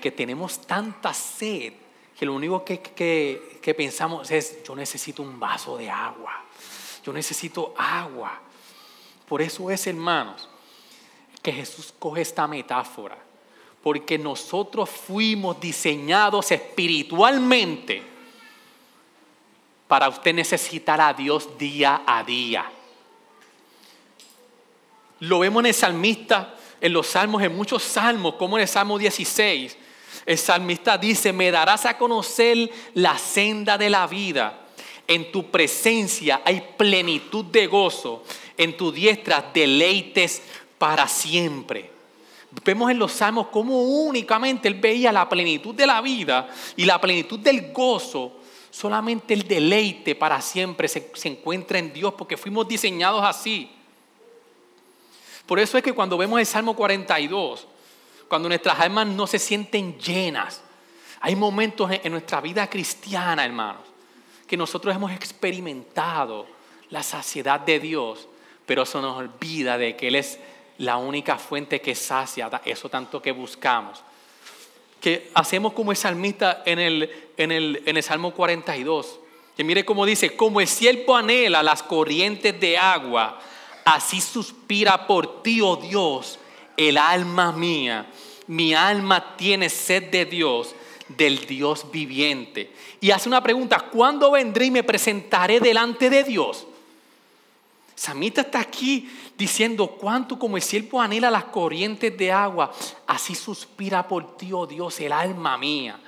[0.00, 1.74] que tenemos tanta sed
[2.18, 6.44] que lo único que, que, pensamos es, yo necesito un vaso de agua,
[7.04, 8.40] yo necesito agua.
[9.26, 10.48] Por eso es, hermanos,
[11.42, 13.18] que Jesús coge esta metáfora
[13.82, 18.02] porque nosotros fuimos diseñados espiritualmente
[19.88, 22.64] para usted necesitar a Dios día a día.
[25.20, 28.98] Lo vemos en el salmista, en los salmos, en muchos salmos, como en el Salmo
[28.98, 29.76] 16.
[30.26, 34.60] El salmista dice, me darás a conocer la senda de la vida.
[35.06, 38.24] En tu presencia hay plenitud de gozo.
[38.56, 40.42] En tu diestra deleites
[40.82, 41.88] para siempre.
[42.64, 47.00] Vemos en los salmos cómo únicamente él veía la plenitud de la vida y la
[47.00, 48.40] plenitud del gozo.
[48.68, 53.70] Solamente el deleite para siempre se, se encuentra en Dios porque fuimos diseñados así.
[55.46, 57.64] Por eso es que cuando vemos el Salmo 42,
[58.26, 60.62] cuando nuestras almas no se sienten llenas,
[61.20, 63.82] hay momentos en nuestra vida cristiana, hermanos,
[64.48, 66.44] que nosotros hemos experimentado
[66.90, 68.26] la saciedad de Dios,
[68.66, 70.40] pero eso nos olvida de que Él es
[70.82, 74.02] la única fuente que sacia eso tanto que buscamos.
[75.00, 79.20] Que hacemos como el salmista en el, en el, en el Salmo 42.
[79.56, 83.40] Que mire cómo dice, como el siervo anhela las corrientes de agua,
[83.84, 86.40] así suspira por ti, oh Dios,
[86.76, 88.06] el alma mía.
[88.48, 90.74] Mi alma tiene sed de Dios,
[91.06, 92.72] del Dios viviente.
[93.00, 96.66] Y hace una pregunta, ¿cuándo vendré y me presentaré delante de Dios?
[97.94, 102.72] Samita está aquí diciendo cuánto como el siervo anhela las corrientes de agua,
[103.06, 105.98] así suspira por ti, oh Dios, el alma mía.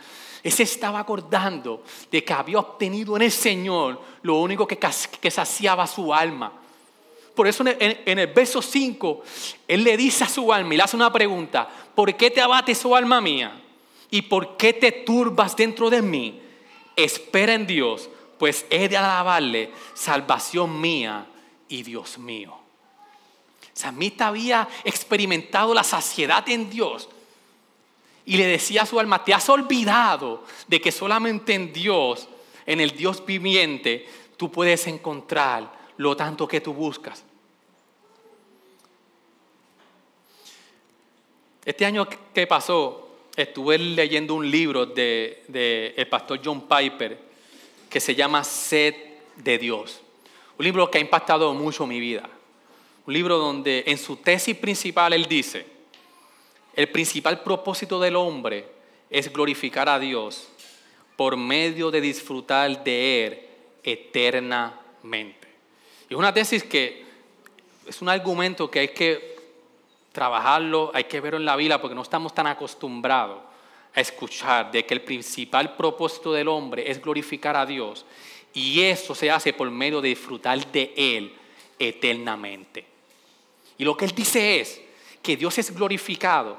[0.43, 5.87] Ese estaba acordando de que había obtenido en el Señor lo único que, que saciaba
[5.87, 6.53] su alma.
[7.35, 9.23] Por eso en el, verso 5,
[9.67, 12.85] Él le dice a su alma y le hace una pregunta, ¿por qué te abates,
[12.85, 13.61] oh alma mía?
[14.11, 16.41] ¿Y por qué te turbas dentro de mí?
[16.95, 18.09] Espera en Dios,
[18.39, 21.27] pues he de alabarle, salvación mía
[21.69, 22.63] y Dios mío.
[23.75, 27.09] Samita había experimentado la saciedad en Dios
[28.27, 32.29] y le decía a su alma, te has olvidado de que solamente en Dios,
[32.65, 37.23] en el Dios viviente, tú puedes encontrar lo tanto que tú buscas.
[41.65, 47.19] Este año que pasó, estuve leyendo un libro del de, el pastor John Piper
[47.91, 48.95] que se llama Sed
[49.37, 50.01] de Dios.
[50.59, 52.29] Un libro que ha impactado mucho mi vida.
[53.07, 55.67] Un libro donde en su tesis principal él dice,
[56.75, 58.67] el principal propósito del hombre
[59.11, 60.49] es glorificar a Dios
[61.17, 63.40] por medio de disfrutar de Él
[63.83, 65.49] eternamente.
[66.09, 67.05] Y es una tesis que
[67.87, 69.37] es un argumento que hay que
[70.11, 73.40] trabajarlo, hay que verlo en la vida porque no estamos tan acostumbrados
[73.95, 78.05] a escuchar de que el principal propósito del hombre es glorificar a Dios
[78.53, 81.33] y eso se hace por medio de disfrutar de Él
[81.79, 82.93] eternamente.
[83.79, 84.81] Y lo que Él dice es
[85.23, 86.59] que Dios es glorificado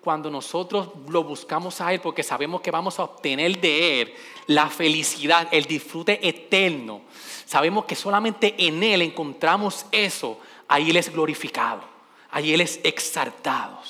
[0.00, 4.14] cuando nosotros lo buscamos a Él porque sabemos que vamos a obtener de Él
[4.46, 7.02] la felicidad, el disfrute eterno.
[7.46, 10.38] Sabemos que solamente en Él encontramos eso.
[10.68, 11.82] Ahí Él es glorificado,
[12.30, 13.80] ahí Él es exaltado.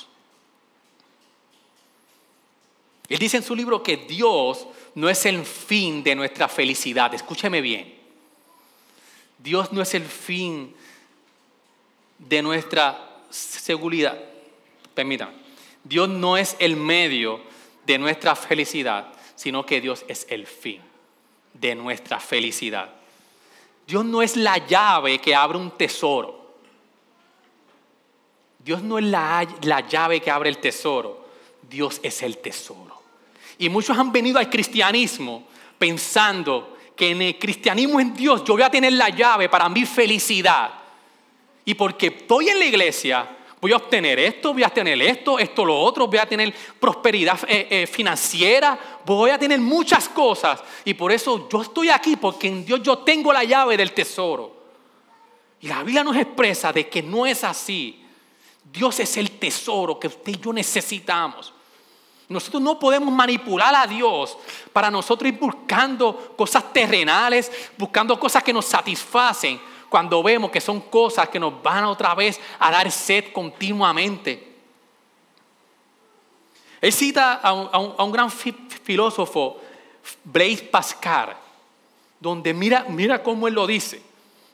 [3.09, 7.13] Él dice en su libro que Dios no es el fin de nuestra felicidad.
[7.13, 7.95] Escúcheme bien.
[9.39, 10.75] Dios no es el fin
[12.19, 14.19] de nuestra seguridad.
[14.95, 15.33] Permítame.
[15.83, 17.41] Dios no es el medio
[17.85, 20.81] de nuestra felicidad, sino que Dios es el fin
[21.53, 22.91] de nuestra felicidad.
[23.87, 26.55] Dios no es la llave que abre un tesoro.
[28.59, 31.29] Dios no es la, la llave que abre el tesoro.
[31.69, 33.03] Dios es el tesoro.
[33.59, 35.47] Y muchos han venido al cristianismo
[35.79, 39.85] pensando que en el cristianismo en Dios yo voy a tener la llave para mi
[39.85, 40.71] felicidad.
[41.65, 43.29] Y porque estoy en la iglesia,
[43.61, 47.39] voy a obtener esto, voy a tener esto, esto, lo otro, voy a tener prosperidad
[47.49, 50.63] eh, eh, financiera, voy a tener muchas cosas.
[50.85, 54.55] Y por eso yo estoy aquí, porque en Dios yo tengo la llave del tesoro.
[55.61, 58.05] Y la Biblia nos expresa de que no es así.
[58.71, 61.55] Dios es el tesoro que usted y yo necesitamos.
[62.29, 64.37] Nosotros no podemos manipular a Dios
[64.73, 69.61] para nosotros ir buscando cosas terrenales, buscando cosas que nos satisfacen,
[69.95, 74.53] cuando vemos que son cosas que nos van otra vez a dar sed continuamente.
[76.81, 79.61] Él cita a un, gran filósofo,
[80.25, 81.37] Blaise Pascal,
[82.19, 84.03] donde mira, mira cómo él lo dice.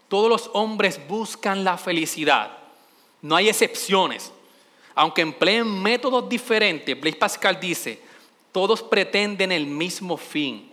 [0.08, 2.58] Todos los hombres buscan la felicidad.
[3.22, 4.30] No hay excepciones.
[4.94, 7.98] Aunque empleen métodos diferentes, Blaise Pascal dice,
[8.52, 10.70] todos pretenden el mismo fin.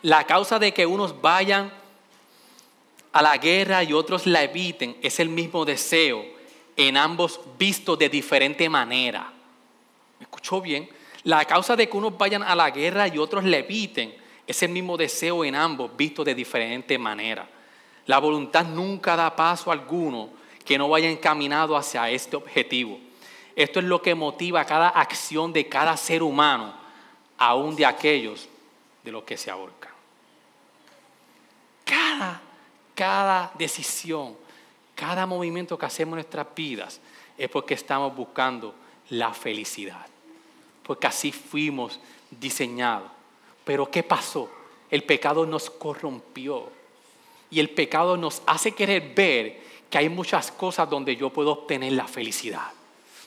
[0.00, 1.83] La causa de que unos vayan
[3.14, 6.24] a la guerra y otros la eviten es el mismo deseo,
[6.76, 9.32] en ambos vistos de diferente manera.
[10.18, 10.88] ¿me escuchó bien?
[11.22, 14.12] La causa de que unos vayan a la guerra y otros le eviten
[14.44, 17.48] es el mismo deseo en ambos, visto de diferente manera.
[18.06, 20.30] La voluntad nunca da paso alguno
[20.64, 22.98] que no vaya encaminado hacia este objetivo.
[23.54, 26.74] Esto es lo que motiva cada acción de cada ser humano,
[27.38, 28.48] aún de aquellos
[29.04, 29.92] de los que se ahorcan.
[31.84, 32.42] Cada,
[32.94, 34.36] cada decisión,
[34.94, 37.00] cada movimiento que hacemos en nuestras vidas
[37.36, 38.74] es porque estamos buscando
[39.10, 40.06] la felicidad.
[40.82, 41.98] Porque así fuimos
[42.30, 43.10] diseñados.
[43.64, 44.50] Pero ¿qué pasó?
[44.90, 46.68] El pecado nos corrompió.
[47.50, 51.92] Y el pecado nos hace querer ver que hay muchas cosas donde yo puedo obtener
[51.92, 52.72] la felicidad.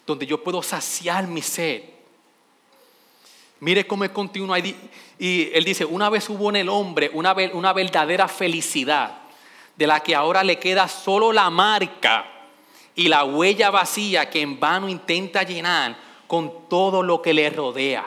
[0.06, 1.84] Donde yo puedo saciar mi sed.
[3.60, 4.60] Mire cómo él continúa.
[4.60, 9.22] Y él dice, una vez hubo en el hombre una, una verdadera felicidad,
[9.78, 12.26] de la que ahora le queda solo la marca
[12.96, 18.06] y la huella vacía que en vano intenta llenar con todo lo que le rodea.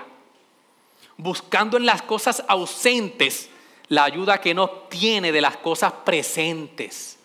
[1.17, 3.49] Buscando en las cosas ausentes
[3.89, 7.19] la ayuda que no tiene de las cosas presentes.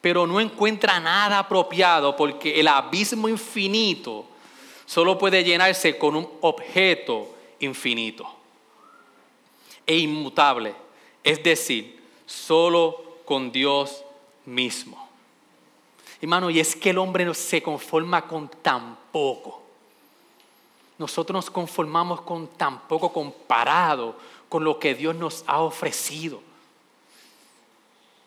[0.00, 4.26] Pero no encuentra nada apropiado porque el abismo infinito
[4.86, 8.26] solo puede llenarse con un objeto infinito
[9.86, 10.74] e inmutable,
[11.22, 14.04] es decir, solo con Dios
[14.44, 15.08] mismo.
[16.20, 19.62] Hermano, y es que el hombre no se conforma con tan poco.
[20.98, 24.18] Nosotros nos conformamos con tan poco comparado
[24.50, 26.42] con lo que Dios nos ha ofrecido.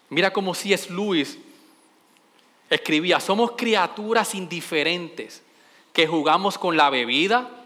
[0.10, 1.38] Mira cómo si es Luis
[2.68, 5.44] escribía, somos criaturas indiferentes
[5.94, 7.64] que jugamos con la bebida,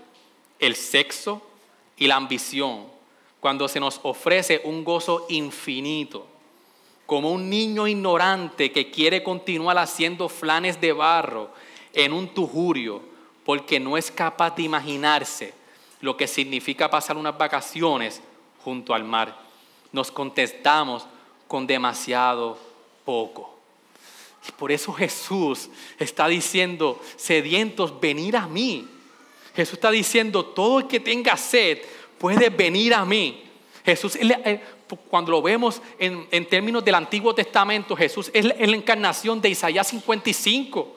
[0.59, 1.41] el sexo
[1.95, 2.87] y la ambición
[3.39, 6.27] cuando se nos ofrece un gozo infinito,
[7.09, 11.49] como un niño ignorante que quiere continuar haciendo flanes de barro
[11.91, 13.01] en un tujurio
[13.43, 15.55] porque no es capaz de imaginarse
[16.01, 18.21] lo que significa pasar unas vacaciones
[18.63, 19.35] junto al mar.
[19.91, 21.07] Nos contestamos
[21.47, 22.59] con demasiado
[23.03, 23.57] poco.
[24.47, 28.87] Y por eso Jesús está diciendo, sedientos, venir a mí.
[29.55, 31.79] Jesús está diciendo, todo el que tenga sed
[32.19, 33.45] puede venir a mí.
[33.83, 34.15] Jesús,
[35.09, 40.95] cuando lo vemos en, términos del Antiguo Testamento, Jesús es la, encarnación de Isaías 55.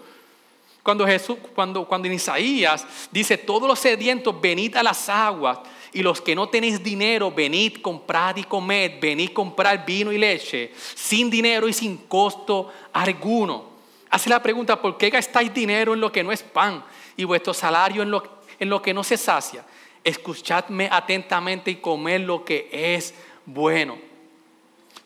[0.82, 5.59] Cuando Jesús, cuando, cuando en Isaías dice, todos los sedientos, venid a las aguas,
[5.93, 10.72] y los que no tenéis dinero, venid, comprad y comed, venid comprar vino y leche,
[10.95, 13.72] sin dinero y sin costo alguno.
[14.09, 16.82] Hace la pregunta, ¿por qué gastáis dinero en lo que no es pan
[17.16, 18.22] y vuestro salario en lo,
[18.59, 19.64] en lo que no se sacia?
[20.03, 23.14] Escuchadme atentamente y comed lo que es
[23.45, 23.99] bueno.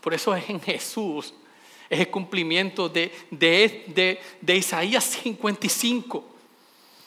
[0.00, 1.34] Por eso es en Jesús
[1.88, 6.24] es el cumplimiento de, de, de, Isaías 55.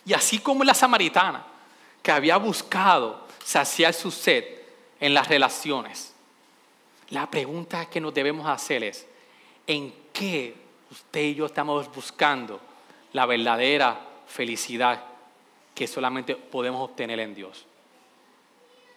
[0.06, 1.46] Y así como la samaritana,
[2.02, 4.46] que había buscado saciar su sed
[5.00, 6.14] en las relaciones,
[7.10, 9.06] la pregunta que nos debemos hacer es,
[9.68, 10.56] ¿en qué
[10.92, 12.60] usted y yo estamos buscando
[13.14, 15.04] la verdadera felicidad
[15.76, 17.66] que solamente podemos obtener en Dios?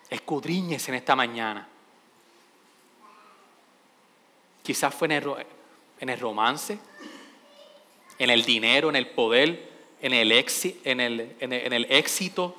[0.08, 1.68] Escudriñes en esta mañana.
[4.62, 5.24] Quizás fue en el,
[6.00, 6.78] en el romance,
[8.18, 12.54] en el dinero, en el poder, en el, en el, en el, éxito.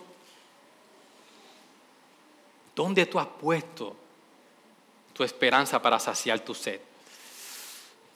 [2.75, 3.95] ¿Dónde tú has puesto
[5.13, 6.81] tu esperanza para saciar tu sed?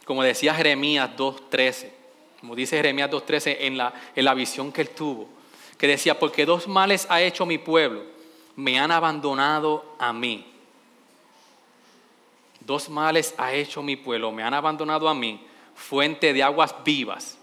[0.05, 1.91] Como decía Jeremías 2.13,
[2.39, 5.29] como dice Jeremías 2.13 en la, en la visión que él tuvo,
[5.77, 8.03] que decía, porque dos males ha hecho mi pueblo,
[8.55, 10.56] me han abandonado a mí
[12.67, 15.41] Dos males ha hecho mi pueblo, me han abandonado a mí,
[15.73, 17.37] fuente de aguas vivas,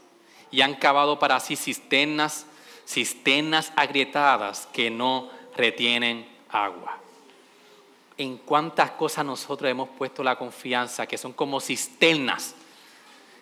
[0.50, 2.44] y han cavado para sí cisternas,
[2.86, 6.98] cisternas agrietadas que no retienen agua.
[8.18, 12.54] En cuántas cosas nosotros hemos puesto la confianza, que son como cisternas,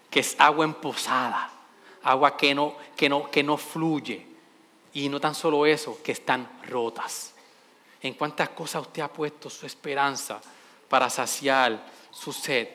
[0.09, 1.51] que es agua emposada,
[2.05, 4.25] agua que no, que no, que no fluye.
[4.93, 7.35] Y no tan solo eso, que están rotas.
[8.01, 10.41] En cuántas cosas usted ha puesto su esperanza
[10.93, 12.69] para saciar su sed.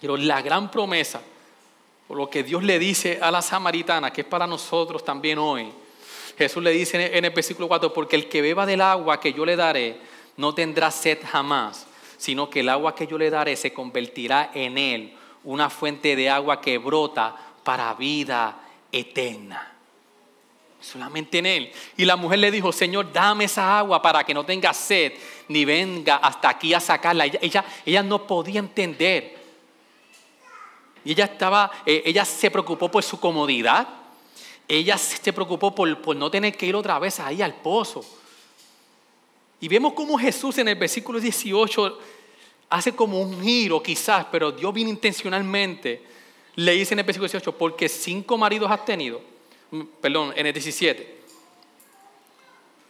[0.00, 1.20] Pero la gran promesa,
[2.08, 5.70] por lo que Dios le dice a la samaritana, que es para nosotros también hoy,
[6.38, 9.44] Jesús le dice en el versículo 4, porque el que beba del agua que yo
[9.44, 10.00] le daré
[10.38, 11.86] no tendrá sed jamás,
[12.16, 16.30] sino que el agua que yo le daré se convertirá en él una fuente de
[16.30, 18.58] agua que brota para vida
[18.90, 19.79] eterna
[20.80, 21.72] solamente en él.
[21.96, 25.12] Y la mujer le dijo, Señor, dame esa agua para que no tenga sed,
[25.48, 27.26] ni venga hasta aquí a sacarla.
[27.26, 29.38] Ella, ella, no podía entender.
[31.04, 33.86] Y ella estaba, eh, ella se preocupó por su comodidad.
[34.68, 38.04] ella se preocupó por, por no tener que ir otra vez ahí al pozo.
[39.60, 41.98] Y vemos cómo Jesús en el versículo 18
[42.70, 46.02] hace como un giro quizás, pero Dios bien intencionalmente
[46.54, 49.20] le dice en el versículo 18, porque cinco maridos has tenido,
[50.00, 51.20] perdón, en el 17,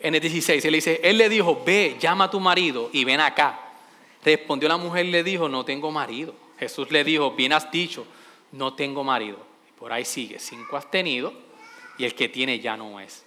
[0.01, 3.05] en el 16, él le dice, él le dijo, ve, llama a tu marido y
[3.05, 3.61] ven acá.
[4.24, 6.35] Respondió la mujer, le dijo, no tengo marido.
[6.59, 8.07] Jesús le dijo, bien has dicho,
[8.53, 9.39] no tengo marido.
[9.78, 11.33] Por ahí sigue, cinco has tenido
[11.99, 13.24] y el que tiene ya no es.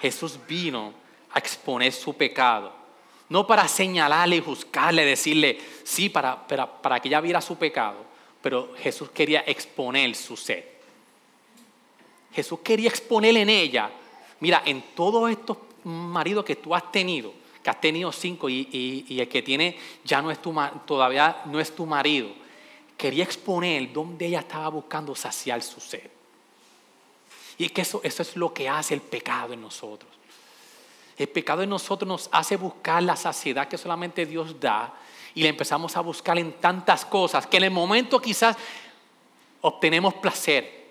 [0.00, 0.92] Jesús vino
[1.32, 2.84] a exponer su pecado
[3.28, 8.04] no para señalarle y juzgarle, decirle, sí, para, para, para que ella viera su pecado,
[8.42, 10.64] pero Jesús quería exponer su sed.
[12.34, 13.90] Jesús quería exponer en ella,
[14.40, 17.32] mira, en todos estos maridos que tú has tenido,
[17.62, 20.54] que has tenido cinco y, el que tiene ya no es tu,
[20.84, 22.28] todavía no es tu marido,
[22.96, 26.10] quería exponer donde ella estaba buscando saciar su sed.
[27.56, 30.10] Y es que eso, eso es lo que hace el pecado en nosotros.
[31.16, 34.92] El pecado en nosotros nos hace buscar la saciedad que solamente Dios da
[35.36, 38.56] y la empezamos a buscar en tantas cosas que en el momento quizás
[39.60, 40.83] obtenemos placer.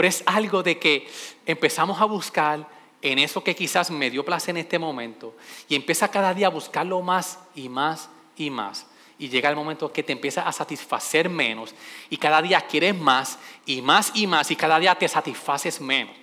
[0.00, 1.06] Pero es algo de que
[1.44, 2.66] empezamos a buscar
[3.02, 5.34] en eso que quizás me dio placer en este momento
[5.68, 8.86] y empieza cada día a buscarlo más y más y más.
[9.18, 11.74] Y llega el momento que te empieza a satisfacer menos
[12.08, 16.16] y cada día quieres más y más y más y cada día te satisfaces menos.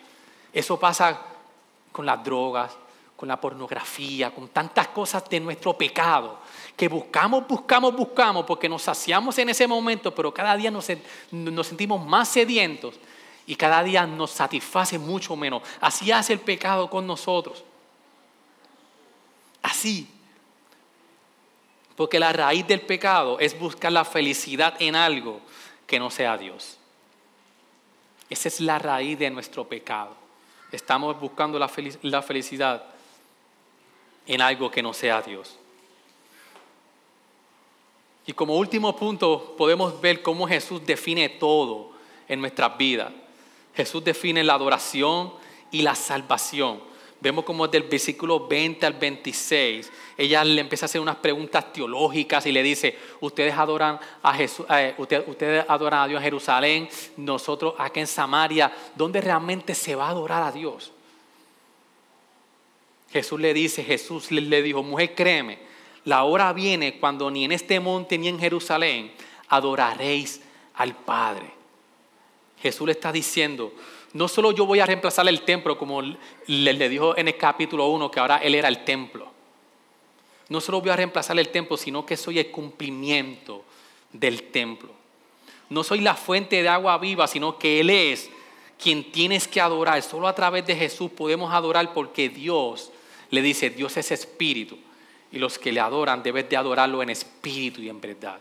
[0.52, 1.22] Eso pasa
[1.92, 2.76] con las drogas,
[3.16, 6.40] con la pornografía, con tantas cosas de nuestro pecado,
[6.76, 10.88] que buscamos, buscamos, buscamos, porque nos saciamos en ese momento, pero cada día nos,
[11.30, 12.96] nos sentimos más sedientos
[13.48, 15.64] y cada día nos satisface mucho menos.
[15.80, 17.64] Así hace el pecado con nosotros.
[19.64, 20.08] Así.
[21.96, 25.40] Porque la raíz del pecado es buscar la felicidad en algo
[25.88, 26.78] que no sea Dios.
[28.30, 30.14] Esa es la raíz de nuestro pecado.
[30.70, 32.84] Estamos buscando la, felicidad
[34.26, 35.58] en algo que no sea Dios.
[38.26, 41.92] Y como último punto podemos ver cómo Jesús define todo
[42.28, 43.14] en nuestras vidas.
[43.78, 45.32] Jesús define la adoración
[45.70, 46.82] y la salvación.
[47.22, 52.46] Vemos como del versículo 20 al 26, ella le empieza a hacer unas preguntas teológicas
[52.48, 57.76] y le dice, ustedes adoran a Jesús, eh, ustedes, adoran a Dios en Jerusalén, nosotros
[57.78, 60.92] acá en Samaria, ¿dónde realmente se va a adorar a Dios?
[63.12, 65.60] Jesús le dice, Jesús le dijo, mujer, créeme,
[66.06, 69.12] la hora viene cuando ni en este monte ni en Jerusalén
[69.50, 70.42] adoraréis
[70.76, 71.57] al Padre.
[72.62, 73.74] Jesús le está diciendo,
[74.14, 78.10] no solo yo voy a reemplazar el templo, como le, dijo en el capítulo 1,
[78.10, 79.28] que ahora Él era el templo.
[80.50, 83.64] No solo voy a reemplazar el templo, sino que soy el cumplimiento
[84.12, 84.90] del templo.
[85.70, 88.30] No soy la fuente de agua viva, sino que Él es
[88.82, 90.02] quien tienes que adorar.
[90.02, 92.92] Solo a través de Jesús podemos adorar porque Dios
[93.30, 94.78] le dice, Dios es espíritu.
[95.32, 98.40] Y los que le adoran deben de adorarlo en espíritu y en verdad.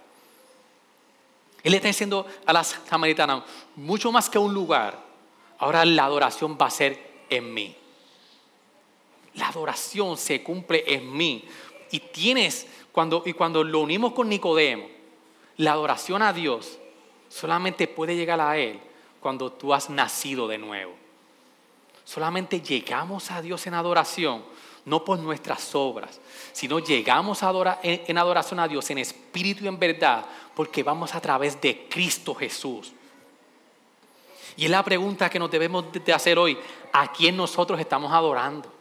[1.66, 3.42] Él está diciendo a las samaritanas,
[3.74, 5.06] mucho más que un lugar,
[5.58, 7.74] Ahora la adoración va a ser en mí.
[9.34, 11.44] La adoración se cumple en mí.
[11.90, 14.86] Y tienes, cuando, y cuando lo unimos con Nicodemo,
[15.58, 16.78] la adoración a Dios
[17.28, 18.80] solamente puede llegar a Él
[19.20, 20.92] cuando tú has nacido de nuevo.
[22.04, 24.44] Solamente llegamos a Dios en adoración,
[24.84, 26.20] no por nuestras obras,
[26.52, 30.24] sino llegamos a en adoración a Dios en espíritu y en verdad,
[30.56, 32.90] porque vamos a través de Cristo Jesús.
[34.56, 36.58] Y es la pregunta que nos debemos de hacer hoy.
[36.94, 38.72] ¿A quién nosotros estamos adorando?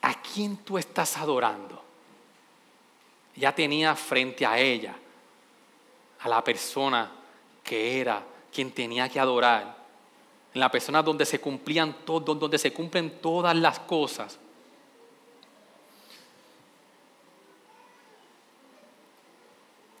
[0.00, 1.84] ¿A quién tú estás adorando?
[3.36, 4.96] Ya tenía frente a ella
[6.20, 7.12] a la persona
[7.62, 9.76] que era quien tenía que adorar.
[10.54, 14.38] En la persona donde se cumplían todo, donde se cumplen todas las cosas.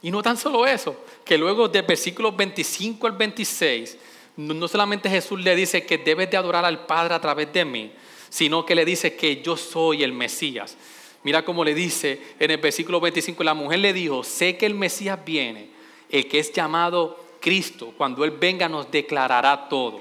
[0.02, 3.98] Y no tan solo eso, que luego del versículo 25 al 26,
[4.36, 7.92] no solamente Jesús le dice que debes de adorar al Padre a través de mí,
[8.30, 10.76] sino que le dice que yo soy el Mesías.
[11.22, 14.74] Mira cómo le dice en el versículo 25, la mujer le dijo, sé que el
[14.74, 15.68] Mesías viene,
[16.08, 20.00] el que es llamado Cristo, cuando Él venga nos declarará todo.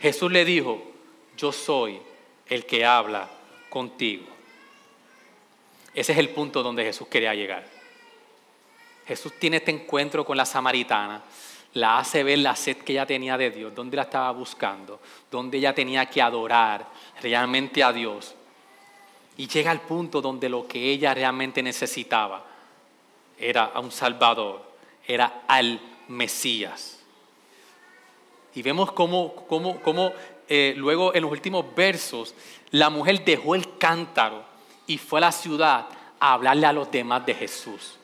[0.00, 0.82] Jesús le dijo,
[1.36, 1.98] yo soy
[2.48, 3.30] el que habla
[3.68, 4.24] contigo.
[5.94, 7.73] Ese es el punto donde Jesús quería llegar.
[9.06, 11.22] Jesús tiene este encuentro con la samaritana,
[11.74, 15.00] la hace ver la sed que ella tenía de Dios, dónde la estaba buscando,
[15.30, 16.86] dónde ella tenía que adorar
[17.20, 18.34] realmente a Dios.
[19.36, 22.44] Y llega al punto donde lo que ella realmente necesitaba
[23.36, 24.62] era a un Salvador,
[25.06, 27.00] era al Mesías.
[28.54, 30.12] Y vemos cómo, cómo, cómo
[30.48, 32.34] eh, luego en los últimos versos
[32.70, 34.44] la mujer dejó el cántaro
[34.86, 35.86] y fue a la ciudad
[36.20, 37.98] a hablarle a los demás de Jesús.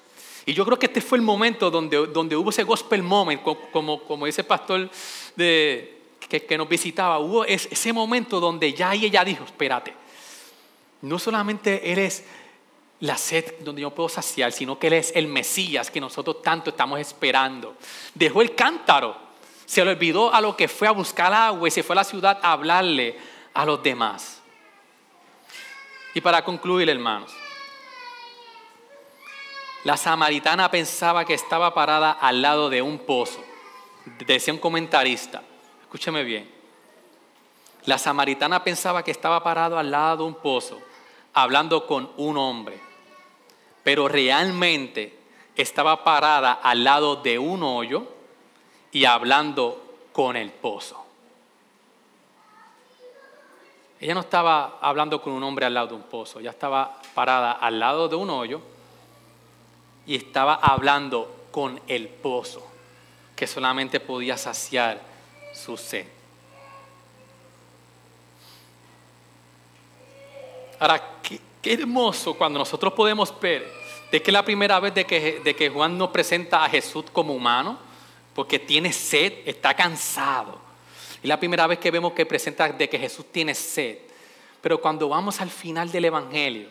[0.47, 4.03] Y yo creo que este fue el momento donde, donde hubo ese gospel moment, como,
[4.05, 4.91] como ese pastor
[5.37, 9.95] de, que, que nos visitaba, hubo ese momento donde ya ella dijo, espérate,
[11.03, 12.25] no solamente eres
[13.01, 16.71] la sed donde yo puedo saciar, sino que Él es el Mesías que nosotros tanto
[16.71, 17.77] estamos esperando.
[18.15, 19.17] Dejó el cántaro,
[19.65, 22.05] se le olvidó a lo que fue a buscar agua y se fue a la
[22.05, 23.19] ciudad a hablarle
[23.55, 24.41] a los demás.
[26.15, 27.33] Y para concluir, hermanos,
[29.85, 33.43] la samaritana pensaba que estaba parada al lado de un pozo.
[34.27, 35.43] Decía un comentarista,
[35.83, 36.51] escúcheme bien.
[37.87, 40.79] La samaritana pensaba que estaba parado al lado de un pozo,
[41.33, 42.91] hablando con un hombre
[43.83, 45.19] pero realmente
[45.57, 48.05] estaba parada al lado de un hoyo
[48.93, 51.05] y hablando con el pozo.
[54.01, 57.53] Ella no estaba hablando con un hombre al lado de un pozo, ella estaba parada
[57.53, 58.61] al lado de un hoyo
[60.11, 62.67] y estaba hablando con el pozo,
[63.37, 65.01] que solamente podía saciar
[65.55, 66.05] su sed.
[70.81, 73.73] Ahora, ¿qué, hermoso cuando nosotros podemos ver
[74.11, 77.33] de que la primera vez de que, de que Juan nos presenta a Jesús como
[77.33, 77.79] humano,
[78.35, 80.61] porque tiene sed, está cansado.
[81.23, 83.99] Y la primera vez que vemos que presenta de que Jesús tiene sed.
[84.61, 86.69] Pero cuando vamos al final del Evangelio,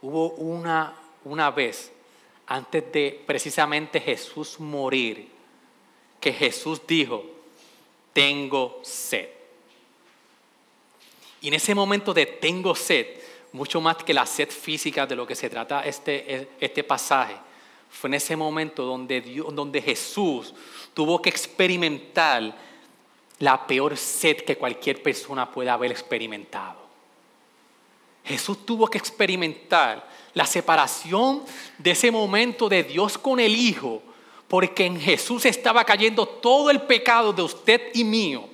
[0.00, 1.92] hubo una, una vez,
[2.46, 5.28] antes de precisamente Jesús morir,
[6.20, 7.24] que Jesús dijo,
[8.12, 9.28] tengo sed.
[11.40, 13.06] Y en ese momento de tengo sed,
[13.52, 17.36] mucho más que la sed física de lo que se trata este, este pasaje,
[17.90, 20.54] fue en ese momento donde, Dios, donde Jesús
[20.92, 22.56] tuvo que experimentar
[23.38, 26.86] la peor sed que cualquier persona pueda haber experimentado.
[28.24, 31.42] Jesús tuvo que experimentar la separación
[31.78, 34.04] de ese momento de Dios con el Hijo,
[34.46, 38.48] porque en Jesús estaba cayendo todo el pecado de usted y mío.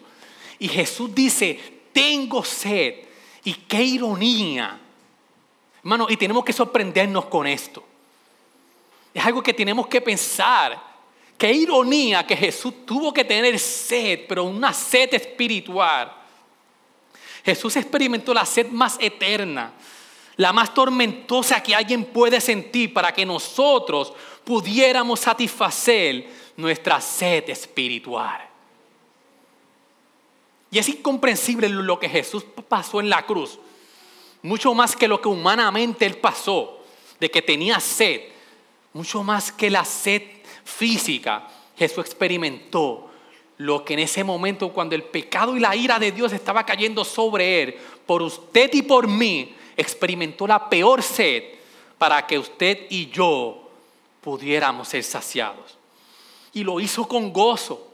[0.59, 1.61] Y Jesús dice,
[1.93, 2.95] tengo sed.
[3.45, 4.79] Y qué ironía
[5.83, 7.85] Hermano, y tenemos que sorprendernos con esto.
[9.13, 10.81] Es algo que tenemos que pensar.
[11.37, 16.13] Qué ironía que Jesús tuvo que tener sed, pero una sed espiritual.
[17.45, 19.73] Jesús experimentó la sed más eterna,
[20.43, 24.13] la más tormentosa que alguien puede sentir para que nosotros
[24.45, 28.41] pudiéramos satisfacer nuestra sed espiritual.
[30.71, 33.59] Y es incomprensible lo que Jesús pasó en la cruz
[34.43, 36.81] mucho más que lo que humanamente él pasó,
[37.21, 38.23] de que tenía sed,
[38.93, 40.23] mucho más que la sed
[40.65, 43.09] física, Jesús experimentó
[43.59, 47.05] lo que en ese momento cuando el pecado y la ira de Dios estaba cayendo
[47.05, 47.77] sobre él,
[48.07, 51.45] por usted y por mí, experimentó la peor sed
[51.99, 53.71] para que usted y yo
[54.21, 55.79] pudiéramos ser saciados.
[56.53, 57.89] Y lo hizo con gozo.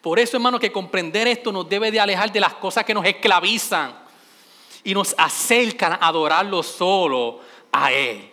[0.00, 3.04] Por eso, hermano, que comprender esto nos debe de alejar de las cosas que nos
[3.04, 3.98] esclavizan
[4.84, 7.40] y nos acercan a adorarlo solo
[7.72, 8.30] a Él.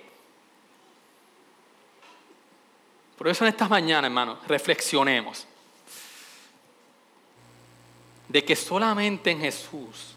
[3.18, 5.48] Por eso en esta mañana, hermanos, reflexionemos
[8.28, 10.15] de que solamente en Jesús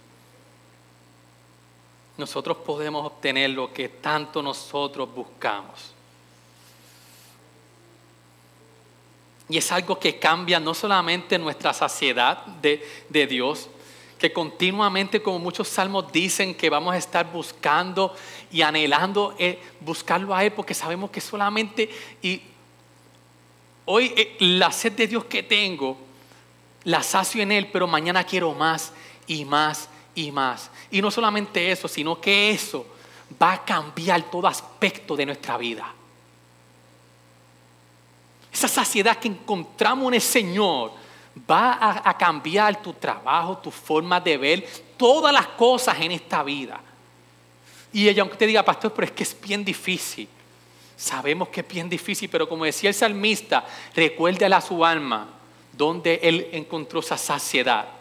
[2.19, 5.95] nosotros podemos obtener lo que tanto nosotros buscamos.
[9.49, 13.69] Y es algo que cambia no solamente nuestra saciedad de, de Dios,
[14.19, 18.15] que continuamente, como muchos salmos dicen, que vamos a estar buscando
[18.51, 21.89] y anhelando eh, buscarlo a Él, porque sabemos que solamente,
[22.21, 22.43] y
[23.85, 25.97] hoy eh, la sed de Dios que tengo,
[26.83, 28.93] la sacio en Él, pero mañana quiero más
[29.29, 29.89] y más
[30.19, 30.71] y más.
[30.91, 32.87] Y no solamente eso, sino que eso
[33.41, 35.95] va a cambiar todo aspecto de nuestra vida.
[38.53, 40.93] Esa saciedad que encontramos en el Señor
[41.49, 46.81] va a, cambiar tu trabajo, tu forma de ver, todas las cosas en esta vida.
[47.93, 50.29] Y ella, aunque te diga, pastor, pero es que es bien difícil.
[50.97, 53.65] Sabemos que es bien difícil, pero como decía el salmista,
[53.95, 55.29] recuérdale a su alma
[55.73, 57.98] donde él encontró esa saciedad.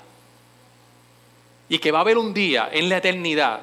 [1.70, 3.62] Y que va a haber un día en la eternidad,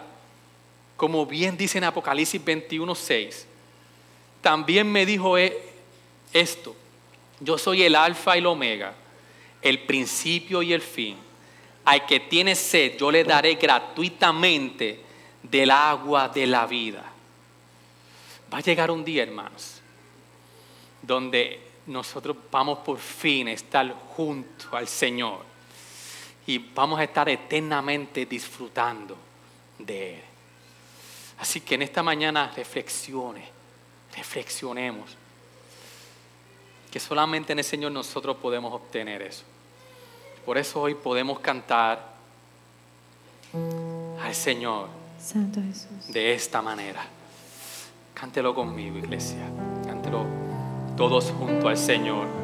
[0.96, 3.46] como bien dice en Apocalipsis 21:6,
[4.40, 5.56] también me dijo e,
[6.32, 6.76] esto:
[7.40, 8.94] Yo soy el Alfa y el Omega
[9.64, 11.16] el principio y el fin.
[11.86, 15.00] Al que tiene sed, yo le daré gratuitamente
[15.42, 17.02] del agua de la vida.
[18.52, 19.80] Va a llegar un día, hermanos,
[21.00, 25.53] donde nosotros vamos por fin a estar junto al Señor
[26.46, 29.16] y vamos a estar eternamente disfrutando
[29.78, 30.22] de Él.
[31.38, 33.48] Así que en esta mañana reflexione,
[34.16, 35.16] reflexionemos,
[36.90, 39.42] que solamente en el Señor nosotros podemos obtener eso.
[40.44, 42.14] Por eso hoy podemos cantar
[44.20, 44.88] al Señor
[45.18, 46.12] Santo Jesús.
[46.12, 47.04] de esta manera.
[48.14, 49.50] Cántelo conmigo, iglesia.
[49.84, 50.24] Cántelo
[50.96, 52.43] todos junto al Señor.